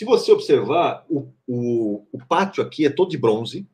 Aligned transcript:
Se 0.00 0.04
você 0.06 0.32
observar, 0.32 1.04
o, 1.10 1.30
o, 1.46 2.06
o 2.10 2.26
pátio 2.26 2.64
aqui 2.64 2.86
é 2.86 2.88
todo 2.88 3.10
de 3.10 3.18
bronze. 3.18 3.68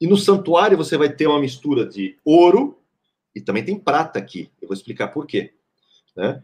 E 0.00 0.06
no 0.06 0.16
santuário 0.16 0.74
você 0.74 0.96
vai 0.96 1.14
ter 1.14 1.26
uma 1.26 1.38
mistura 1.38 1.84
de 1.84 2.18
ouro 2.24 2.78
e 3.34 3.38
também 3.42 3.62
tem 3.62 3.78
prata 3.78 4.18
aqui. 4.18 4.50
Eu 4.58 4.68
vou 4.68 4.74
explicar 4.74 5.08
por 5.08 5.26
quê. 5.26 5.52
Né? 6.16 6.42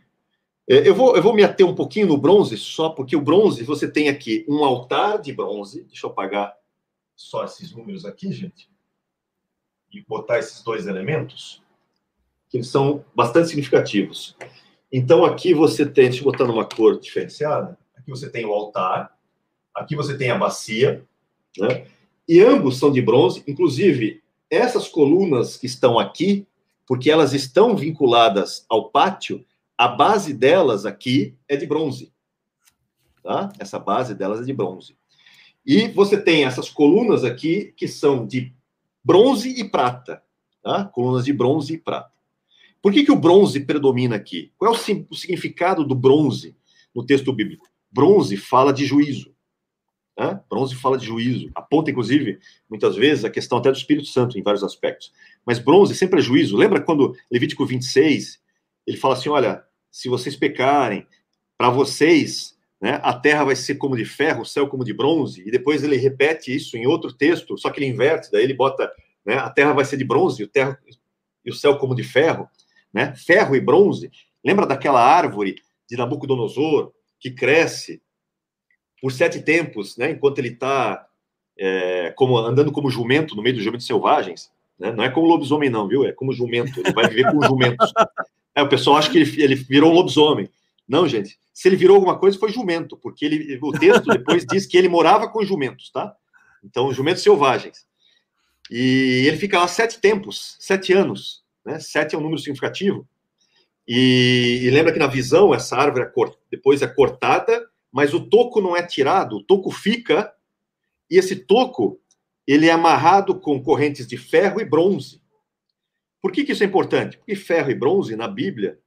É, 0.68 0.86
eu 0.86 0.94
vou, 0.94 1.16
eu 1.16 1.22
vou 1.22 1.32
me 1.32 1.42
ater 1.42 1.66
um 1.66 1.74
pouquinho 1.74 2.08
no 2.08 2.18
bronze, 2.18 2.58
só 2.58 2.90
porque 2.90 3.16
o 3.16 3.22
bronze, 3.22 3.64
você 3.64 3.90
tem 3.90 4.10
aqui 4.10 4.44
um 4.46 4.62
altar 4.62 5.18
de 5.18 5.32
bronze. 5.32 5.84
Deixa 5.84 6.06
eu 6.06 6.10
apagar 6.10 6.54
só 7.16 7.46
esses 7.46 7.72
números 7.72 8.04
aqui, 8.04 8.30
gente. 8.30 8.70
E 9.90 10.02
botar 10.02 10.40
esses 10.40 10.62
dois 10.62 10.86
elementos, 10.86 11.62
que 12.50 12.62
são 12.62 13.02
bastante 13.14 13.48
significativos. 13.48 14.36
Então, 14.92 15.24
aqui 15.24 15.54
você 15.54 15.86
tem, 15.86 16.10
deixa 16.10 16.20
eu 16.20 16.30
botar 16.30 16.44
numa 16.44 16.66
cor 16.66 17.00
diferenciada. 17.00 17.78
Aqui 18.08 18.18
você 18.18 18.30
tem 18.30 18.46
o 18.46 18.52
altar, 18.54 19.14
aqui 19.74 19.94
você 19.94 20.16
tem 20.16 20.30
a 20.30 20.38
bacia, 20.38 21.04
né? 21.58 21.86
E 22.26 22.40
ambos 22.40 22.78
são 22.78 22.90
de 22.90 23.02
bronze, 23.02 23.44
inclusive 23.46 24.22
essas 24.48 24.88
colunas 24.88 25.58
que 25.58 25.66
estão 25.66 25.98
aqui, 25.98 26.46
porque 26.86 27.10
elas 27.10 27.34
estão 27.34 27.76
vinculadas 27.76 28.64
ao 28.66 28.88
pátio, 28.88 29.44
a 29.76 29.88
base 29.88 30.32
delas 30.32 30.86
aqui 30.86 31.34
é 31.46 31.54
de 31.54 31.66
bronze. 31.66 32.10
Tá? 33.22 33.52
Essa 33.58 33.78
base 33.78 34.14
delas 34.14 34.40
é 34.40 34.44
de 34.44 34.54
bronze. 34.54 34.96
E 35.66 35.88
você 35.88 36.16
tem 36.18 36.46
essas 36.46 36.70
colunas 36.70 37.24
aqui 37.24 37.74
que 37.76 37.86
são 37.86 38.26
de 38.26 38.54
bronze 39.04 39.50
e 39.50 39.68
prata. 39.68 40.22
Tá? 40.62 40.84
Colunas 40.84 41.26
de 41.26 41.32
bronze 41.34 41.74
e 41.74 41.78
prata. 41.78 42.10
Por 42.80 42.90
que, 42.90 43.04
que 43.04 43.12
o 43.12 43.20
bronze 43.20 43.60
predomina 43.60 44.16
aqui? 44.16 44.50
Qual 44.56 44.72
é 44.72 44.74
o, 44.74 45.06
o 45.10 45.14
significado 45.14 45.84
do 45.84 45.94
bronze 45.94 46.56
no 46.94 47.04
texto 47.04 47.30
bíblico? 47.34 47.67
Bronze 47.90 48.36
fala 48.36 48.72
de 48.72 48.84
juízo. 48.84 49.34
Tá? 50.16 50.42
Bronze 50.50 50.74
fala 50.74 50.98
de 50.98 51.06
juízo. 51.06 51.50
Aponta, 51.54 51.90
inclusive, 51.90 52.40
muitas 52.68 52.96
vezes, 52.96 53.24
a 53.24 53.30
questão 53.30 53.58
até 53.58 53.70
do 53.70 53.76
Espírito 53.76 54.08
Santo 54.08 54.38
em 54.38 54.42
vários 54.42 54.64
aspectos. 54.64 55.12
Mas 55.46 55.58
bronze 55.58 55.94
sempre 55.94 56.18
é 56.18 56.22
juízo. 56.22 56.56
Lembra 56.56 56.80
quando 56.80 57.16
Levítico 57.30 57.64
26, 57.64 58.40
ele 58.86 58.96
fala 58.96 59.14
assim: 59.14 59.28
olha, 59.28 59.62
se 59.90 60.08
vocês 60.08 60.34
pecarem, 60.34 61.06
para 61.56 61.70
vocês, 61.70 62.58
né, 62.80 63.00
a 63.02 63.12
terra 63.12 63.44
vai 63.44 63.56
ser 63.56 63.76
como 63.76 63.96
de 63.96 64.04
ferro, 64.04 64.42
o 64.42 64.46
céu 64.46 64.68
como 64.68 64.84
de 64.84 64.92
bronze, 64.92 65.42
e 65.46 65.50
depois 65.50 65.82
ele 65.82 65.96
repete 65.96 66.54
isso 66.54 66.76
em 66.76 66.86
outro 66.86 67.12
texto, 67.12 67.58
só 67.58 67.70
que 67.70 67.80
ele 67.80 67.86
inverte, 67.86 68.30
daí 68.30 68.44
ele 68.44 68.54
bota, 68.54 68.90
né, 69.24 69.36
a 69.36 69.50
terra 69.50 69.72
vai 69.72 69.84
ser 69.84 69.96
de 69.96 70.04
bronze, 70.04 70.42
o 70.42 70.48
terra, 70.48 70.78
e 71.44 71.50
o 71.50 71.54
céu 71.54 71.78
como 71.78 71.94
de 71.94 72.04
ferro, 72.04 72.48
né, 72.92 73.14
ferro 73.16 73.56
e 73.56 73.60
bronze. 73.60 74.10
Lembra 74.44 74.66
daquela 74.66 75.04
árvore 75.04 75.56
de 75.88 75.96
Nabucodonosor 75.96 76.92
que 77.20 77.30
cresce 77.30 78.02
por 79.00 79.12
sete 79.12 79.40
tempos, 79.40 79.96
né, 79.96 80.10
enquanto 80.10 80.38
ele 80.38 80.48
está 80.48 81.06
é, 81.58 82.12
como, 82.16 82.36
andando 82.38 82.72
como 82.72 82.90
jumento 82.90 83.34
no 83.34 83.42
meio 83.42 83.54
dos 83.54 83.64
jumentos 83.64 83.86
selvagens? 83.86 84.50
Né? 84.78 84.92
Não 84.92 85.02
é 85.02 85.10
como 85.10 85.26
lobisomem, 85.26 85.68
não, 85.68 85.88
viu? 85.88 86.04
É 86.04 86.12
como 86.12 86.32
jumento. 86.32 86.80
Ele 86.80 86.92
vai 86.92 87.08
viver 87.08 87.30
com 87.32 87.42
jumentos. 87.42 87.92
É, 88.54 88.62
o 88.62 88.68
pessoal 88.68 88.96
acha 88.96 89.08
que 89.08 89.18
ele, 89.18 89.40
ele 89.40 89.54
virou 89.54 89.92
um 89.92 89.94
lobisomem. 89.94 90.50
Não, 90.88 91.06
gente. 91.06 91.38
Se 91.54 91.68
ele 91.68 91.76
virou 91.76 91.94
alguma 91.94 92.18
coisa, 92.18 92.36
foi 92.36 92.50
jumento, 92.50 92.96
porque 92.96 93.24
ele, 93.24 93.56
o 93.62 93.70
texto 93.70 94.06
depois 94.06 94.44
diz 94.44 94.66
que 94.66 94.76
ele 94.76 94.88
morava 94.88 95.28
com 95.28 95.44
jumentos, 95.44 95.92
tá? 95.92 96.12
Então, 96.64 96.92
jumentos 96.92 97.22
selvagens. 97.22 97.86
E 98.68 99.24
ele 99.28 99.36
fica 99.36 99.60
lá 99.60 99.68
sete 99.68 100.00
tempos, 100.00 100.56
sete 100.58 100.92
anos. 100.92 101.44
Né? 101.64 101.78
Sete 101.78 102.16
é 102.16 102.18
um 102.18 102.20
número 102.20 102.40
significativo. 102.40 103.06
E, 103.88 104.60
e 104.64 104.70
lembra 104.70 104.92
que 104.92 104.98
na 104.98 105.06
visão, 105.06 105.54
essa 105.54 105.74
árvore 105.74 106.04
é 106.04 106.30
depois 106.50 106.82
é 106.82 106.86
cortada, 106.86 107.66
mas 107.90 108.12
o 108.12 108.20
toco 108.20 108.60
não 108.60 108.76
é 108.76 108.82
tirado, 108.82 109.36
o 109.36 109.42
toco 109.42 109.70
fica, 109.70 110.30
e 111.10 111.16
esse 111.16 111.34
toco 111.34 111.98
ele 112.46 112.66
é 112.66 112.70
amarrado 112.70 113.40
com 113.40 113.62
correntes 113.62 114.06
de 114.06 114.18
ferro 114.18 114.60
e 114.60 114.64
bronze. 114.64 115.22
Por 116.20 116.32
que, 116.32 116.44
que 116.44 116.52
isso 116.52 116.62
é 116.62 116.66
importante? 116.66 117.16
Porque 117.16 117.34
ferro 117.34 117.70
e 117.70 117.74
bronze, 117.74 118.14
na 118.14 118.28
Bíblia, 118.28 118.78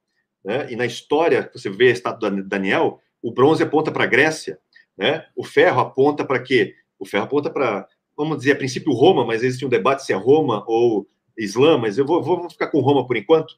né, 0.43 0.71
e 0.71 0.75
na 0.75 0.85
história, 0.85 1.49
você 1.51 1.69
vê 1.69 1.89
a 1.89 1.93
estátua 1.93 2.29
de 2.29 2.43
Daniel, 2.43 2.99
o 3.23 3.31
bronze 3.31 3.63
aponta 3.63 3.91
para 3.91 4.03
a 4.03 4.07
Grécia, 4.07 4.59
né? 4.97 5.25
o 5.35 5.43
ferro 5.43 5.79
aponta 5.79 6.23
para 6.25 6.39
quê? 6.39 6.75
O 6.99 7.05
ferro 7.05 7.23
aponta 7.23 7.49
para, 7.49 7.87
vamos 8.15 8.37
dizer, 8.37 8.53
a 8.53 8.55
princípio 8.55 8.93
Roma, 8.93 9.25
mas 9.25 9.43
existe 9.43 9.65
um 9.65 9.69
debate 9.69 10.03
se 10.03 10.13
é 10.13 10.15
Roma 10.15 10.63
ou 10.67 11.07
Islã, 11.37 11.77
mas 11.77 11.97
eu 11.97 12.05
vou, 12.05 12.21
vou 12.21 12.49
ficar 12.49 12.67
com 12.67 12.81
Roma 12.81 13.05
por 13.05 13.15
enquanto. 13.15 13.55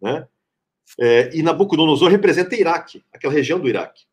Né? 0.00 0.26
É, 0.98 1.36
e 1.36 1.42
Nabucodonosor 1.42 2.10
representa 2.10 2.56
Iraque, 2.56 3.04
aquela 3.12 3.32
região 3.32 3.58
do 3.58 3.68
Iraque. 3.68 4.04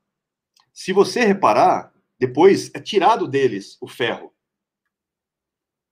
Se 0.73 0.91
você 0.91 1.23
reparar, 1.23 1.94
depois 2.19 2.72
é 2.73 2.79
tirado 2.79 3.28
deles 3.28 3.78
o 3.79 3.88
ferro. 3.88 4.34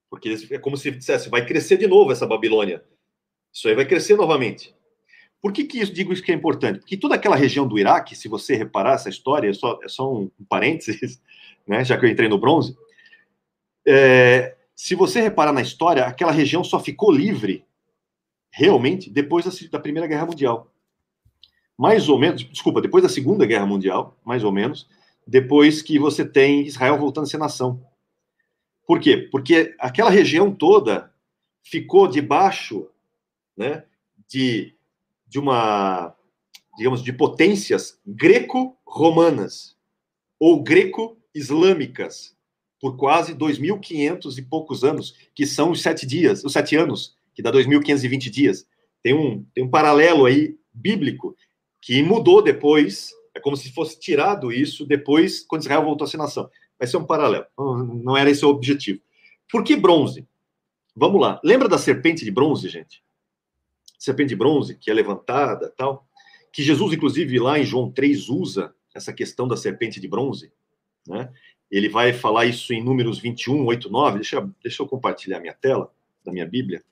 Porque 0.09 0.35
é 0.51 0.59
como 0.59 0.75
se 0.75 0.91
dissesse, 0.91 1.29
vai 1.29 1.45
crescer 1.45 1.77
de 1.77 1.87
novo 1.87 2.11
essa 2.11 2.27
Babilônia. 2.27 2.83
Isso 3.53 3.67
aí 3.67 3.75
vai 3.75 3.85
crescer 3.85 4.15
novamente. 4.15 4.75
Por 5.41 5.51
que, 5.51 5.63
que 5.63 5.79
eu 5.79 5.85
digo 5.85 6.13
isso 6.13 6.23
que 6.23 6.31
é 6.31 6.35
importante? 6.35 6.79
Porque 6.79 6.97
toda 6.97 7.15
aquela 7.15 7.35
região 7.35 7.67
do 7.67 7.79
Iraque, 7.79 8.15
se 8.15 8.27
você 8.27 8.55
reparar 8.55 8.93
essa 8.93 9.09
história, 9.09 9.49
é 9.49 9.53
só, 9.53 9.79
é 9.83 9.87
só 9.87 10.13
um, 10.13 10.29
parênteses, 10.47 11.21
né, 11.67 11.83
já 11.83 11.97
que 11.97 12.05
eu 12.05 12.09
entrei 12.09 12.29
no 12.29 12.37
bronze, 12.37 12.77
é, 13.87 14.55
se 14.75 14.93
você 14.93 15.19
reparar 15.21 15.51
na 15.51 15.61
história, 15.61 16.05
aquela 16.05 16.31
região 16.31 16.63
só 16.63 16.79
ficou 16.79 17.11
livre, 17.11 17.65
realmente, 18.51 19.09
depois 19.09 19.45
da, 19.45 19.51
da 19.71 19.79
Primeira 19.79 20.07
Guerra 20.07 20.25
Mundial. 20.25 20.70
Mais 21.81 22.07
ou 22.07 22.19
menos, 22.19 22.43
desculpa, 22.43 22.79
depois 22.79 23.01
da 23.01 23.09
Segunda 23.09 23.43
Guerra 23.43 23.65
Mundial, 23.65 24.15
mais 24.23 24.43
ou 24.43 24.51
menos, 24.51 24.87
depois 25.25 25.81
que 25.81 25.97
você 25.97 26.23
tem 26.23 26.61
Israel 26.61 26.95
voltando 26.95 27.23
a 27.23 27.27
ser 27.27 27.39
nação. 27.39 27.83
Por 28.85 28.99
quê? 28.99 29.27
Porque 29.31 29.73
aquela 29.79 30.11
região 30.11 30.53
toda 30.53 31.11
ficou 31.63 32.07
debaixo 32.07 32.87
né, 33.57 33.83
de, 34.27 34.75
de 35.27 35.39
uma, 35.39 36.15
digamos, 36.77 37.01
de 37.01 37.11
potências 37.11 37.99
greco-romanas 38.05 39.75
ou 40.39 40.61
greco-islâmicas 40.61 42.37
por 42.79 42.95
quase 42.95 43.33
2.500 43.33 44.37
e 44.37 44.41
poucos 44.43 44.83
anos, 44.83 45.15
que 45.33 45.47
são 45.47 45.71
os 45.71 45.81
sete 45.81 46.05
dias, 46.05 46.43
os 46.43 46.53
sete 46.53 46.75
anos, 46.75 47.15
que 47.33 47.41
dá 47.41 47.51
2.520 47.51 48.29
dias. 48.29 48.67
Tem 49.01 49.15
um, 49.15 49.43
tem 49.51 49.63
um 49.63 49.69
paralelo 49.71 50.27
aí 50.27 50.55
bíblico 50.71 51.35
que 51.81 52.01
mudou 52.03 52.41
depois, 52.41 53.11
é 53.33 53.39
como 53.39 53.57
se 53.57 53.71
fosse 53.71 53.99
tirado 53.99 54.51
isso 54.51 54.85
depois, 54.85 55.41
quando 55.41 55.61
Israel 55.61 55.83
voltou 55.83 56.07
ser 56.07 56.17
nação. 56.17 56.49
Vai 56.77 56.87
ser 56.87 56.97
um 56.97 57.05
paralelo, 57.05 57.45
não 57.57 58.15
era 58.15 58.29
esse 58.29 58.45
o 58.45 58.49
objetivo. 58.49 59.01
Por 59.51 59.63
que 59.63 59.75
bronze? 59.75 60.27
Vamos 60.95 61.19
lá. 61.19 61.39
Lembra 61.43 61.67
da 61.67 61.77
serpente 61.77 62.23
de 62.23 62.31
bronze, 62.31 62.69
gente? 62.69 63.03
serpente 64.01 64.29
de 64.29 64.35
bronze, 64.35 64.75
que 64.75 64.89
é 64.89 64.93
levantada 64.95 65.71
tal, 65.77 66.07
que 66.51 66.63
Jesus, 66.63 66.91
inclusive, 66.91 67.37
lá 67.37 67.59
em 67.59 67.63
João 67.63 67.91
3, 67.91 68.29
usa 68.29 68.73
essa 68.95 69.13
questão 69.13 69.47
da 69.47 69.55
serpente 69.55 69.99
de 69.99 70.07
bronze, 70.07 70.51
né? 71.07 71.31
Ele 71.69 71.87
vai 71.87 72.11
falar 72.11 72.45
isso 72.45 72.73
em 72.73 72.83
Números 72.83 73.19
21, 73.19 73.63
8, 73.63 73.89
9. 73.89 74.15
Deixa, 74.15 74.49
deixa 74.61 74.83
eu 74.83 74.87
compartilhar 74.87 75.39
minha 75.39 75.53
tela 75.53 75.89
da 76.25 76.31
minha 76.31 76.45
Bíblia. 76.45 76.83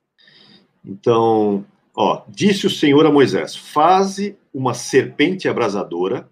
Então, 0.85 1.65
ó, 1.93 2.23
disse 2.29 2.65
o 2.65 2.69
Senhor 2.69 3.05
a 3.05 3.11
Moisés: 3.11 3.55
Faze 3.55 4.37
uma 4.53 4.73
serpente 4.73 5.47
abrasadora, 5.47 6.29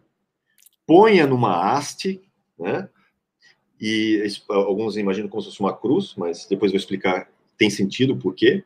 ponha 0.86 1.28
numa 1.28 1.72
haste, 1.72 2.22
né? 2.58 2.90
E 3.80 4.24
alguns 4.50 4.98
imaginam 4.98 5.30
como 5.30 5.42
se 5.42 5.50
fosse 5.50 5.60
uma 5.60 5.76
cruz, 5.76 6.16
mas 6.18 6.48
depois 6.48 6.72
vou 6.72 6.80
explicar, 6.80 7.30
tem 7.58 7.70
sentido 7.70 8.18
por 8.18 8.34
quê. 8.34 8.64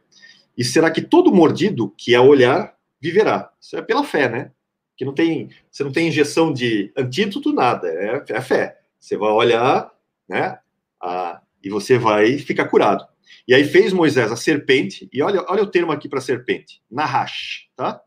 E 0.57 0.63
será 0.63 0.89
que 0.89 1.01
todo 1.01 1.33
mordido 1.33 1.93
que 1.97 2.15
a 2.15 2.21
olhar 2.21 2.75
viverá? 2.99 3.51
Isso 3.59 3.75
é 3.75 3.81
pela 3.81 4.03
fé, 4.03 4.29
né? 4.29 4.51
Que 4.95 5.03
não 5.03 5.13
tem, 5.13 5.49
você 5.69 5.83
não 5.83 5.91
tem 5.91 6.07
injeção 6.07 6.53
de 6.53 6.91
antídoto, 6.95 7.51
nada, 7.51 7.87
é, 7.87 8.23
é 8.29 8.41
fé. 8.41 8.79
Você 8.99 9.17
vai 9.17 9.31
olhar, 9.31 9.91
né? 10.29 10.59
A, 11.01 11.41
e 11.63 11.69
você 11.69 11.97
vai 11.97 12.37
ficar 12.37 12.67
curado. 12.67 13.05
E 13.47 13.53
aí 13.53 13.63
fez 13.63 13.91
Moisés 13.91 14.31
a 14.31 14.35
serpente, 14.35 15.09
e 15.11 15.21
olha, 15.21 15.43
olha 15.47 15.63
o 15.63 15.67
termo 15.67 15.91
aqui 15.91 16.07
para 16.07 16.21
serpente, 16.21 16.81
nahash, 16.89 17.67
tá? 17.75 18.01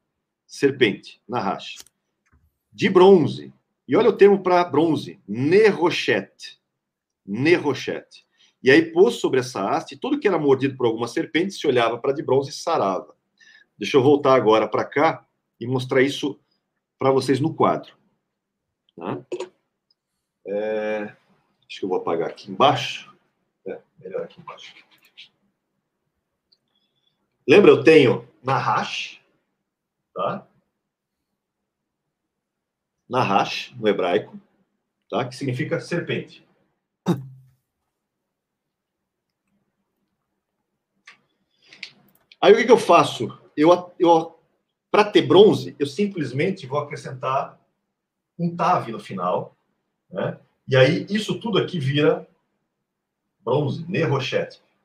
Serpente, 0.54 1.20
nahash. 1.28 1.78
De 2.72 2.88
bronze. 2.88 3.52
E 3.88 3.96
olha 3.96 4.08
o 4.08 4.16
termo 4.16 4.40
para 4.40 4.62
bronze, 4.62 5.20
nerochet. 5.26 6.60
Nerochet. 7.26 8.24
E 8.62 8.70
aí 8.70 8.92
pôs 8.92 9.16
sobre 9.16 9.40
essa 9.40 9.68
haste, 9.68 9.96
tudo 9.96 10.20
que 10.20 10.28
era 10.28 10.38
mordido 10.38 10.76
por 10.76 10.86
alguma 10.86 11.08
serpente 11.08 11.54
se 11.54 11.66
olhava 11.66 11.98
para 11.98 12.12
de 12.12 12.22
bronze 12.22 12.50
e 12.50 12.52
sarava. 12.52 13.16
Deixa 13.76 13.96
eu 13.96 14.02
voltar 14.02 14.36
agora 14.36 14.68
para 14.68 14.84
cá 14.84 15.26
e 15.58 15.66
mostrar 15.66 16.02
isso 16.02 16.38
para 17.00 17.10
vocês 17.10 17.40
no 17.40 17.52
quadro. 17.52 17.92
Tá? 18.94 19.26
É, 20.46 21.16
acho 21.68 21.80
que 21.80 21.84
eu 21.84 21.88
vou 21.88 21.98
apagar 21.98 22.30
aqui 22.30 22.48
embaixo. 22.48 23.12
É, 23.66 23.80
melhor 23.98 24.22
aqui 24.22 24.40
embaixo. 24.40 24.72
Lembra, 27.44 27.72
eu 27.72 27.82
tenho 27.82 28.28
Nahash, 28.40 29.20
tá? 30.14 30.46
Nahash, 33.08 33.74
no 33.76 33.88
hebraico, 33.88 34.40
tá? 35.10 35.26
que 35.26 35.36
significa 35.36 35.80
serpente. 35.80 36.46
Aí 42.40 42.52
o 42.52 42.56
que, 42.56 42.64
que 42.64 42.72
eu 42.72 42.78
faço? 42.78 43.38
Eu, 43.56 43.92
eu 43.98 44.38
para 44.90 45.04
ter 45.04 45.22
bronze, 45.22 45.74
eu 45.78 45.86
simplesmente 45.86 46.66
vou 46.66 46.78
acrescentar 46.78 47.58
um 48.38 48.54
TAV 48.54 48.92
no 48.92 49.00
final, 49.00 49.56
né? 50.10 50.38
E 50.68 50.76
aí 50.76 51.06
isso 51.10 51.40
tudo 51.40 51.58
aqui 51.58 51.78
vira 51.78 52.28
bronze, 53.40 53.84
Ne 53.88 54.04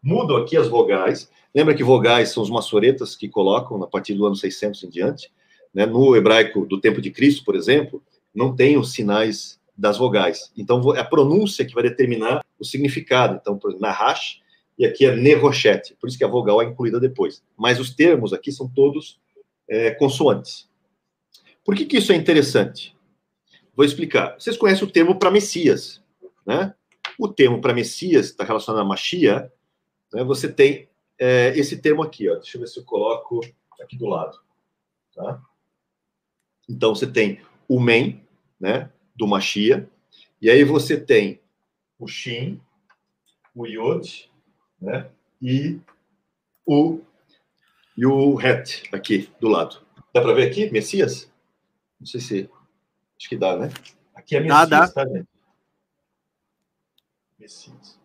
Mudo 0.02 0.36
aqui 0.38 0.56
as 0.56 0.68
vogais. 0.68 1.30
Lembra 1.54 1.76
que 1.76 1.84
vogais 1.84 2.30
são 2.30 2.44
os 2.44 2.50
maçoretas 2.50 3.16
que 3.16 3.28
colocam 3.28 3.82
a 3.84 3.88
partir 3.88 4.14
do 4.14 4.26
ano 4.26 4.36
600 4.36 4.84
em 4.84 4.90
diante? 4.90 5.32
Né? 5.74 5.86
No 5.86 6.16
hebraico 6.16 6.66
do 6.66 6.80
tempo 6.80 7.02
de 7.02 7.12
Cristo, 7.12 7.44
por 7.44 7.56
exemplo, 7.56 8.02
não 8.34 8.56
tem 8.56 8.78
os 8.78 8.94
sinais 8.94 9.60
das 9.78 9.98
vogais. 9.98 10.52
Então, 10.58 10.96
é 10.96 11.00
a 11.00 11.06
pronúncia 11.06 11.66
que 11.66 11.74
vai 11.74 11.84
determinar 11.84 12.44
o 12.60 12.66
significado. 12.66 13.40
Então, 13.42 13.58
por 13.58 13.78
Nahash, 13.80 14.42
e 14.78 14.86
aqui 14.86 15.06
é 15.06 15.14
Nerochete, 15.14 15.96
por 16.00 16.08
isso 16.08 16.18
que 16.18 16.24
a 16.24 16.28
vogal 16.28 16.62
é 16.62 16.66
incluída 16.66 17.00
depois. 17.00 17.44
Mas 17.58 17.80
os 17.80 17.94
termos 17.94 18.32
aqui 18.32 18.52
são 18.52 18.68
todos 18.68 19.20
é, 19.68 19.92
consoantes. 19.92 20.70
Por 21.66 21.76
que, 21.76 21.86
que 21.86 21.98
isso 21.98 22.14
é 22.14 22.16
interessante? 22.16 22.96
Vou 23.76 23.86
explicar. 23.86 24.36
Vocês 24.40 24.58
conhecem 24.58 24.88
o 24.88 24.92
termo 24.92 25.20
para 25.20 25.32
Messias, 25.32 26.02
né? 26.46 26.74
O 27.18 27.28
termo 27.28 27.60
para 27.60 27.74
Messias 27.74 28.28
está 28.28 28.46
relacionado 28.46 28.82
a 28.82 28.86
Machia, 28.86 29.52
né? 30.14 30.24
Você 30.24 30.52
tem 30.52 30.88
é, 31.18 31.50
esse 31.58 31.78
termo 31.82 32.02
aqui, 32.02 32.30
ó. 32.30 32.36
Deixa 32.36 32.58
eu 32.58 32.62
ver 32.62 32.68
se 32.68 32.80
eu 32.80 32.86
coloco 32.86 33.42
aqui 33.82 33.98
do 33.98 34.06
lado, 34.06 34.40
tá? 35.14 35.42
Então 36.68 36.94
você 36.94 37.08
tem 37.08 37.42
o 37.68 37.80
Men, 37.80 38.24
né? 38.60 38.92
Do 39.16 39.28
Machia, 39.28 39.90
e 40.42 40.50
aí 40.50 40.64
você 40.64 41.00
tem 41.00 41.42
o 41.98 42.08
Shin, 42.08 42.62
o 43.54 43.66
Yod, 43.66 44.32
né? 44.82 45.10
E 45.42 45.80
o 46.66 47.02
e 47.98 48.06
o 48.06 48.40
Het 48.40 48.84
aqui 48.94 49.30
do 49.42 49.50
lado. 49.50 49.86
Dá 50.14 50.22
para 50.22 50.34
ver 50.34 50.50
aqui, 50.50 50.72
Messias? 50.72 51.30
Não 52.00 52.08
sei 52.08 52.22
se 52.22 52.50
acho 53.18 53.28
que 53.28 53.36
dá, 53.36 53.58
né? 53.58 53.70
Aqui 54.16 54.38
é 54.38 54.40
Messias, 54.40 54.70
dá, 54.70 54.80
dá. 54.86 54.88
tá, 54.88 55.06
gente? 55.06 55.28
Messias. 57.38 57.99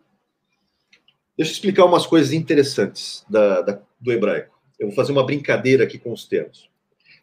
Deixa 1.37 1.51
eu 1.51 1.53
explicar 1.53 1.85
umas 1.85 2.05
coisas 2.05 2.31
interessantes 2.31 3.25
da, 3.29 3.61
da, 3.61 3.81
do 3.99 4.11
hebraico. 4.11 4.57
Eu 4.79 4.87
vou 4.87 4.95
fazer 4.95 5.11
uma 5.11 5.25
brincadeira 5.25 5.83
aqui 5.83 5.99
com 5.99 6.13
os 6.13 6.25
termos. 6.25 6.69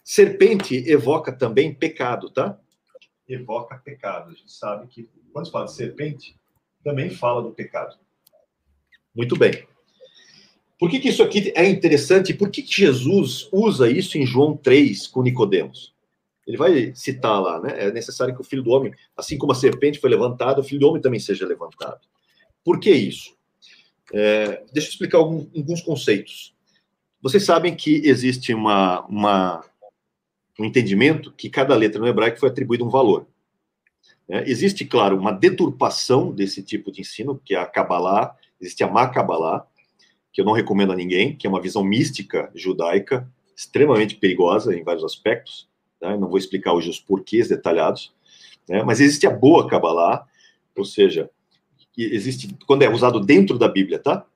Serpente 0.04 0.76
evoca 0.90 1.32
também 1.32 1.72
pecado, 1.72 2.28
tá? 2.28 2.58
Evoca 3.28 3.76
pecado. 3.78 4.30
A 4.30 4.34
gente 4.34 4.52
sabe 4.52 4.86
que 4.88 5.08
quando 5.32 5.46
se 5.46 5.52
fala 5.52 5.66
de 5.66 5.72
serpente, 5.72 6.36
também 6.84 7.08
fala 7.08 7.42
do 7.42 7.52
pecado. 7.52 7.96
Muito 9.14 9.36
bem. 9.36 9.66
Por 10.78 10.90
que, 10.90 10.98
que 10.98 11.08
isso 11.08 11.22
aqui 11.22 11.52
é 11.54 11.68
interessante? 11.68 12.34
Por 12.34 12.50
que, 12.50 12.62
que 12.62 12.74
Jesus 12.74 13.48
usa 13.52 13.88
isso 13.88 14.18
em 14.18 14.26
João 14.26 14.56
3 14.56 15.06
com 15.06 15.22
Nicodemos? 15.22 15.94
Ele 16.46 16.56
vai 16.56 16.92
citar 16.94 17.40
lá, 17.40 17.60
né? 17.60 17.86
É 17.86 17.92
necessário 17.92 18.34
que 18.34 18.40
o 18.40 18.44
filho 18.44 18.64
do 18.64 18.70
homem, 18.70 18.92
assim 19.16 19.38
como 19.38 19.52
a 19.52 19.54
serpente 19.54 20.00
foi 20.00 20.10
levantada, 20.10 20.60
o 20.60 20.64
filho 20.64 20.80
do 20.80 20.88
homem 20.88 21.00
também 21.00 21.20
seja 21.20 21.46
levantado. 21.46 22.00
Por 22.64 22.80
que 22.80 22.90
isso? 22.90 23.36
É, 24.12 24.62
deixa 24.72 24.88
eu 24.88 24.92
explicar 24.92 25.18
alguns, 25.18 25.48
alguns 25.56 25.80
conceitos. 25.80 26.54
Vocês 27.20 27.44
sabem 27.44 27.74
que 27.74 28.02
existe 28.04 28.54
uma, 28.54 29.06
uma, 29.06 29.64
um 30.58 30.64
entendimento 30.64 31.32
que 31.32 31.50
cada 31.50 31.74
letra 31.76 32.00
no 32.00 32.06
hebraico 32.06 32.40
foi 32.40 32.48
atribuído 32.48 32.84
um 32.84 32.90
valor. 32.90 33.26
É, 34.28 34.48
existe, 34.50 34.84
claro, 34.84 35.18
uma 35.18 35.32
deturpação 35.32 36.32
desse 36.32 36.62
tipo 36.62 36.90
de 36.90 37.02
ensino, 37.02 37.40
que 37.44 37.54
é 37.54 37.58
a 37.58 37.66
Kabbalah, 37.66 38.36
Existe 38.62 38.84
a 38.84 38.88
Macabalá, 38.88 39.66
que 40.32 40.40
eu 40.40 40.44
não 40.44 40.52
recomendo 40.52 40.92
a 40.92 40.96
ninguém, 40.96 41.36
que 41.36 41.48
é 41.48 41.50
uma 41.50 41.60
visão 41.60 41.82
mística 41.82 42.48
judaica, 42.54 43.28
extremamente 43.56 44.14
perigosa 44.14 44.74
em 44.74 44.84
vários 44.84 45.02
aspectos. 45.02 45.68
Né? 46.00 46.16
Não 46.16 46.28
vou 46.28 46.38
explicar 46.38 46.72
hoje 46.72 46.88
os 46.88 47.00
porquês 47.00 47.48
detalhados. 47.48 48.14
Né? 48.68 48.84
Mas 48.84 49.00
existe 49.00 49.26
a 49.26 49.30
boa 49.30 49.68
Kabbalah, 49.68 50.24
ou 50.76 50.84
seja, 50.84 51.28
existe 51.96 52.56
quando 52.66 52.82
é 52.82 52.88
usado 52.88 53.20
dentro 53.20 53.58
da 53.58 53.68
Bíblia, 53.68 53.98
tá? 53.98 54.26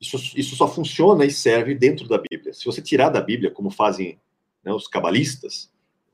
Isso, 0.00 0.16
isso 0.36 0.56
só 0.56 0.68
funciona 0.68 1.24
e 1.24 1.30
serve 1.30 1.74
dentro 1.74 2.06
da 2.08 2.18
Bíblia. 2.18 2.52
Se 2.52 2.64
você 2.64 2.82
tirar 2.82 3.08
da 3.08 3.20
Bíblia, 3.20 3.50
como 3.50 3.70
fazem 3.70 4.18
né, 4.64 4.72
os 4.72 4.86
cabalistas, 4.86 5.70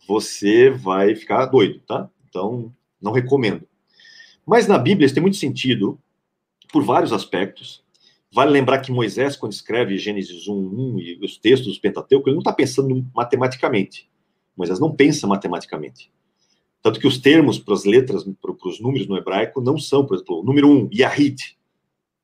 você 0.06 0.70
vai 0.70 1.14
ficar 1.16 1.46
doido, 1.46 1.80
tá? 1.80 2.08
Então, 2.28 2.72
não 3.00 3.12
recomendo. 3.12 3.66
Mas 4.46 4.66
na 4.66 4.78
Bíblia 4.78 5.06
isso 5.06 5.14
tem 5.14 5.22
muito 5.22 5.36
sentido, 5.36 5.98
por 6.72 6.82
vários 6.82 7.12
aspectos. 7.12 7.82
Vale 8.32 8.50
lembrar 8.50 8.80
que 8.80 8.90
Moisés, 8.90 9.36
quando 9.36 9.52
escreve 9.52 9.98
Gênesis 9.98 10.48
1, 10.48 10.54
1 10.54 10.98
e 10.98 11.20
os 11.22 11.36
textos 11.36 11.76
do 11.76 11.80
Pentateuco, 11.80 12.28
ele 12.28 12.34
não 12.34 12.40
está 12.40 12.52
pensando 12.52 13.06
matematicamente. 13.14 14.08
Moisés 14.56 14.80
não 14.80 14.90
pensa 14.90 15.26
matematicamente. 15.26 16.10
Tanto 16.82 16.98
que 16.98 17.06
os 17.06 17.18
termos 17.18 17.58
para 17.58 17.74
as 17.74 17.84
letras, 17.84 18.24
para 18.24 18.68
os 18.68 18.80
números 18.80 19.06
no 19.06 19.16
hebraico, 19.16 19.60
não 19.60 19.78
são, 19.78 20.04
por 20.04 20.16
exemplo, 20.16 20.40
o 20.40 20.44
número 20.44 20.68
1, 20.68 20.90
Yahid. 20.92 21.56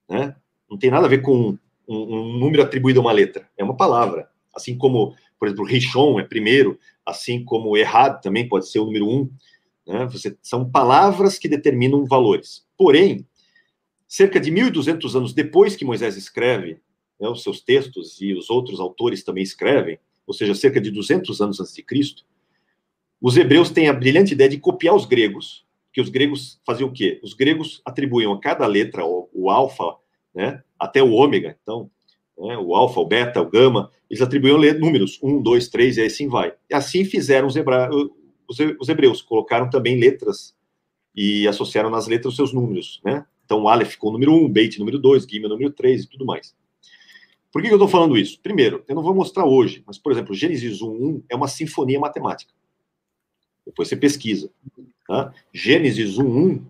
Né? 0.08 0.34
Não 0.68 0.76
tem 0.76 0.90
nada 0.90 1.06
a 1.06 1.08
ver 1.08 1.22
com 1.22 1.56
um, 1.86 1.96
um, 1.96 2.38
número 2.38 2.62
atribuído 2.62 2.98
a 2.98 3.02
uma 3.02 3.12
letra. 3.12 3.48
É 3.56 3.62
uma 3.62 3.76
palavra. 3.76 4.28
Assim 4.52 4.76
como, 4.76 5.14
por 5.38 5.46
exemplo, 5.46 5.64
Rishon 5.64 6.18
é 6.18 6.24
primeiro, 6.24 6.76
assim 7.06 7.44
como 7.44 7.76
Errad 7.76 8.20
também 8.20 8.48
pode 8.48 8.68
ser 8.68 8.80
o 8.80 8.86
número 8.86 9.08
1. 9.08 9.30
Né? 9.86 10.06
Você, 10.06 10.36
são 10.42 10.68
palavras 10.68 11.38
que 11.38 11.48
determinam 11.48 12.04
valores. 12.04 12.66
Porém, 12.76 13.24
cerca 14.08 14.40
de 14.40 14.50
1.200 14.50 15.14
anos 15.14 15.32
depois 15.32 15.76
que 15.76 15.84
Moisés 15.84 16.16
escreve 16.16 16.80
né, 17.20 17.28
os 17.28 17.44
seus 17.44 17.60
textos 17.60 18.20
e 18.20 18.34
os 18.34 18.50
outros 18.50 18.80
autores 18.80 19.22
também 19.22 19.42
escrevem, 19.42 20.00
ou 20.26 20.34
seja, 20.34 20.54
cerca 20.54 20.80
de 20.80 20.90
200 20.90 21.40
anos 21.40 21.60
antes 21.60 21.74
de 21.74 21.82
Cristo, 21.82 22.24
os 23.20 23.36
hebreus 23.36 23.70
têm 23.70 23.88
a 23.88 23.92
brilhante 23.92 24.32
ideia 24.32 24.50
de 24.50 24.58
copiar 24.58 24.94
os 24.94 25.04
gregos, 25.04 25.66
que 25.92 26.00
os 26.00 26.08
gregos 26.08 26.60
faziam 26.64 26.88
o 26.88 26.92
quê? 26.92 27.20
Os 27.22 27.34
gregos 27.34 27.82
atribuíam 27.84 28.32
a 28.32 28.40
cada 28.40 28.66
letra 28.66 29.04
o, 29.04 29.28
o 29.32 29.50
alfa, 29.50 29.96
né, 30.34 30.62
até 30.78 31.02
o 31.02 31.10
ômega, 31.10 31.58
então, 31.62 31.90
né, 32.38 32.56
o 32.56 32.74
alfa, 32.74 33.00
o 33.00 33.06
beta, 33.06 33.40
o 33.40 33.50
gama, 33.50 33.90
eles 34.08 34.22
atribuíam 34.22 34.58
números, 34.78 35.18
um, 35.22 35.42
dois, 35.42 35.68
três, 35.68 35.96
e 35.96 36.02
assim 36.02 36.28
vai. 36.28 36.54
E 36.70 36.74
assim 36.74 37.04
fizeram 37.04 37.48
os, 37.48 37.56
hebra... 37.56 37.90
os 38.78 38.88
hebreus, 38.88 39.20
colocaram 39.22 39.68
também 39.68 39.98
letras 39.98 40.56
e 41.14 41.48
associaram 41.48 41.90
nas 41.90 42.06
letras 42.06 42.32
os 42.32 42.36
seus 42.36 42.52
números, 42.52 43.00
né? 43.04 43.26
Então, 43.44 43.62
o 43.62 43.68
Aleph 43.68 43.92
ficou 43.92 44.12
número 44.12 44.30
1, 44.32 44.44
um, 44.44 44.48
Beit 44.48 44.78
número 44.78 44.98
2, 44.98 45.24
Gimel 45.24 45.48
número 45.48 45.70
3 45.70 46.04
e 46.04 46.06
tudo 46.06 46.26
mais. 46.26 46.54
Por 47.50 47.62
que 47.62 47.68
eu 47.68 47.72
estou 47.72 47.88
falando 47.88 48.16
isso? 48.16 48.38
Primeiro, 48.42 48.84
eu 48.86 48.94
não 48.94 49.02
vou 49.02 49.14
mostrar 49.14 49.46
hoje, 49.46 49.82
mas, 49.86 49.96
por 49.96 50.12
exemplo, 50.12 50.34
Gênesis 50.34 50.82
1, 50.82 50.86
1 50.86 51.22
é 51.30 51.34
uma 51.34 51.48
sinfonia 51.48 51.98
matemática. 51.98 52.52
Depois 53.68 53.88
você 53.88 53.96
pesquisa. 53.96 54.50
Tá? 55.06 55.32
Gênesis 55.52 56.18
1, 56.18 56.24
1 56.24 56.66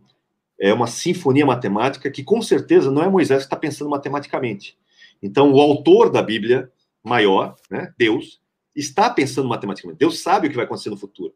é 0.60 0.74
uma 0.74 0.88
sinfonia 0.88 1.46
matemática 1.46 2.10
que, 2.10 2.24
com 2.24 2.42
certeza, 2.42 2.90
não 2.90 3.02
é 3.02 3.08
Moisés 3.08 3.38
que 3.38 3.46
está 3.46 3.56
pensando 3.56 3.88
matematicamente. 3.88 4.76
Então, 5.22 5.52
o 5.52 5.60
autor 5.60 6.10
da 6.10 6.20
Bíblia 6.20 6.70
maior, 7.04 7.54
né, 7.70 7.92
Deus, 7.96 8.40
está 8.74 9.08
pensando 9.08 9.48
matematicamente. 9.48 9.98
Deus 9.98 10.20
sabe 10.20 10.46
o 10.46 10.50
que 10.50 10.56
vai 10.56 10.64
acontecer 10.64 10.90
no 10.90 10.96
futuro. 10.96 11.32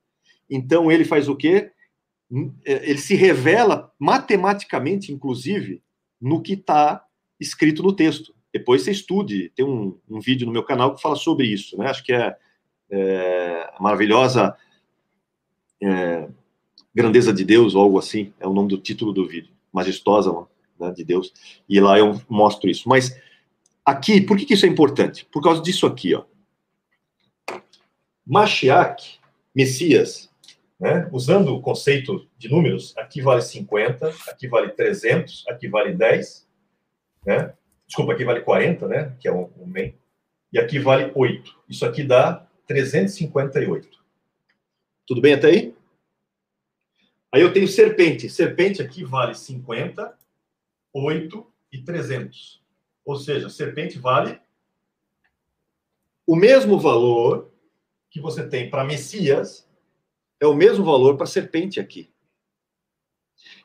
Então, 0.51 0.91
ele 0.91 1.05
faz 1.05 1.29
o 1.29 1.37
quê? 1.37 1.71
É, 2.65 2.91
ele 2.91 2.99
se 2.99 3.15
revela 3.15 3.93
matematicamente, 3.99 5.13
inclusive, 5.13 5.81
no 6.21 6.43
que 6.43 6.55
está 6.55 7.05
escrito 7.39 7.83
no 7.83 7.93
texto. 7.93 8.35
Depois 8.53 8.83
você 8.83 8.91
estude, 8.91 9.51
tem 9.55 9.65
um, 9.65 9.99
um, 10.11 10.21
vídeo 10.21 10.47
no 10.47 10.53
meu 10.53 10.65
canal 10.65 10.95
que 10.95 11.01
fala 11.01 11.17
sobre 11.17 11.47
isso, 11.47 11.77
né? 11.79 11.89
Acho 11.89 12.05
que 12.05 12.13
é, 12.13 12.37
é 12.91 13.71
a 13.75 13.83
maravilhosa 13.83 14.57
é, 15.83 16.29
grandeza 16.95 17.33
de 17.33 17.45
Deus 17.45 17.75
ou 17.75 17.83
algo 17.83 17.99
assim, 17.99 18.33
é 18.39 18.47
o 18.47 18.53
nome 18.53 18.69
do 18.69 18.79
título 18.79 19.13
do 19.13 19.27
vídeo, 19.27 19.53
majestosa 19.73 20.47
né, 20.79 20.91
de 20.93 21.05
Deus. 21.05 21.33
E 21.69 21.81
lá 21.81 21.99
eu 21.99 22.21
mostro 22.29 22.71
isso. 22.71 22.89
Mas 22.89 23.19
aqui, 23.85 24.21
por 24.21 24.37
que, 24.37 24.45
que 24.45 24.55
isso 24.55 24.67
é 24.67 24.69
importante? 24.69 25.27
Por 25.33 25.43
causa 25.43 25.63
disso 25.63 25.87
aqui, 25.87 26.15
ó. 26.15 26.25
Mashiach, 28.25 29.21
Messias, 29.55 30.31
né? 30.79 31.09
Usando 31.13 31.55
o 31.55 31.61
conceito 31.61 32.27
de 32.39 32.49
números, 32.49 32.97
aqui 32.97 33.21
vale 33.21 33.43
50, 33.43 34.13
aqui 34.29 34.49
vale 34.49 34.71
300, 34.71 35.45
aqui 35.49 35.69
vale 35.69 35.93
10, 35.93 36.47
né? 37.27 37.53
Desculpa, 37.87 38.13
aqui 38.13 38.25
vale 38.25 38.41
40, 38.41 38.89
né? 38.89 39.17
Que 39.21 39.29
é 39.29 39.33
o 39.33 39.51
MEN. 39.67 39.95
E 40.53 40.59
aqui 40.59 40.79
vale 40.79 41.11
8. 41.15 41.57
Isso 41.69 41.85
aqui 41.85 42.03
dá 42.03 42.47
358. 42.67 44.02
Tudo 45.07 45.21
bem 45.21 45.35
até 45.35 45.49
aí? 45.49 45.75
Aí 47.33 47.43
eu 47.43 47.53
tenho 47.53 47.69
serpente. 47.69 48.29
Serpente 48.29 48.83
aqui 48.83 49.05
vale 49.05 49.35
50, 49.35 50.17
8 50.93 51.53
e 51.73 51.83
300. 51.83 52.63
Ou 53.05 53.17
seja, 53.17 53.49
serpente 53.49 53.99
vale 53.99 54.41
o 56.27 56.37
mesmo 56.37 56.79
valor 56.79 57.51
que 58.11 58.21
você 58.21 58.47
tem 58.49 58.71
para 58.71 58.85
Messias 58.85 59.69
é 60.41 60.47
o 60.47 60.55
mesmo 60.55 60.85
valor 60.85 61.17
para 61.17 61.27
serpente 61.27 61.81
aqui. 61.81 62.11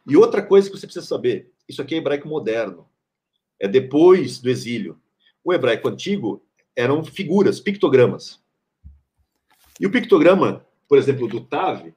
E 0.05 0.17
outra 0.17 0.45
coisa 0.45 0.69
que 0.69 0.77
você 0.77 0.87
precisa 0.87 1.05
saber: 1.05 1.51
isso 1.65 1.81
aqui 1.81 1.95
é 1.95 1.97
hebraico 1.99 2.27
moderno. 2.27 2.89
É 3.59 3.67
depois 3.67 4.39
do 4.39 4.49
exílio. 4.49 4.99
O 5.43 5.53
hebraico 5.53 5.87
antigo 5.87 6.43
eram 6.75 7.03
figuras, 7.03 7.59
pictogramas. 7.59 8.43
E 9.79 9.85
o 9.85 9.91
pictograma, 9.91 10.66
por 10.87 10.97
exemplo, 10.97 11.27
do 11.27 11.41
Tav, 11.41 11.93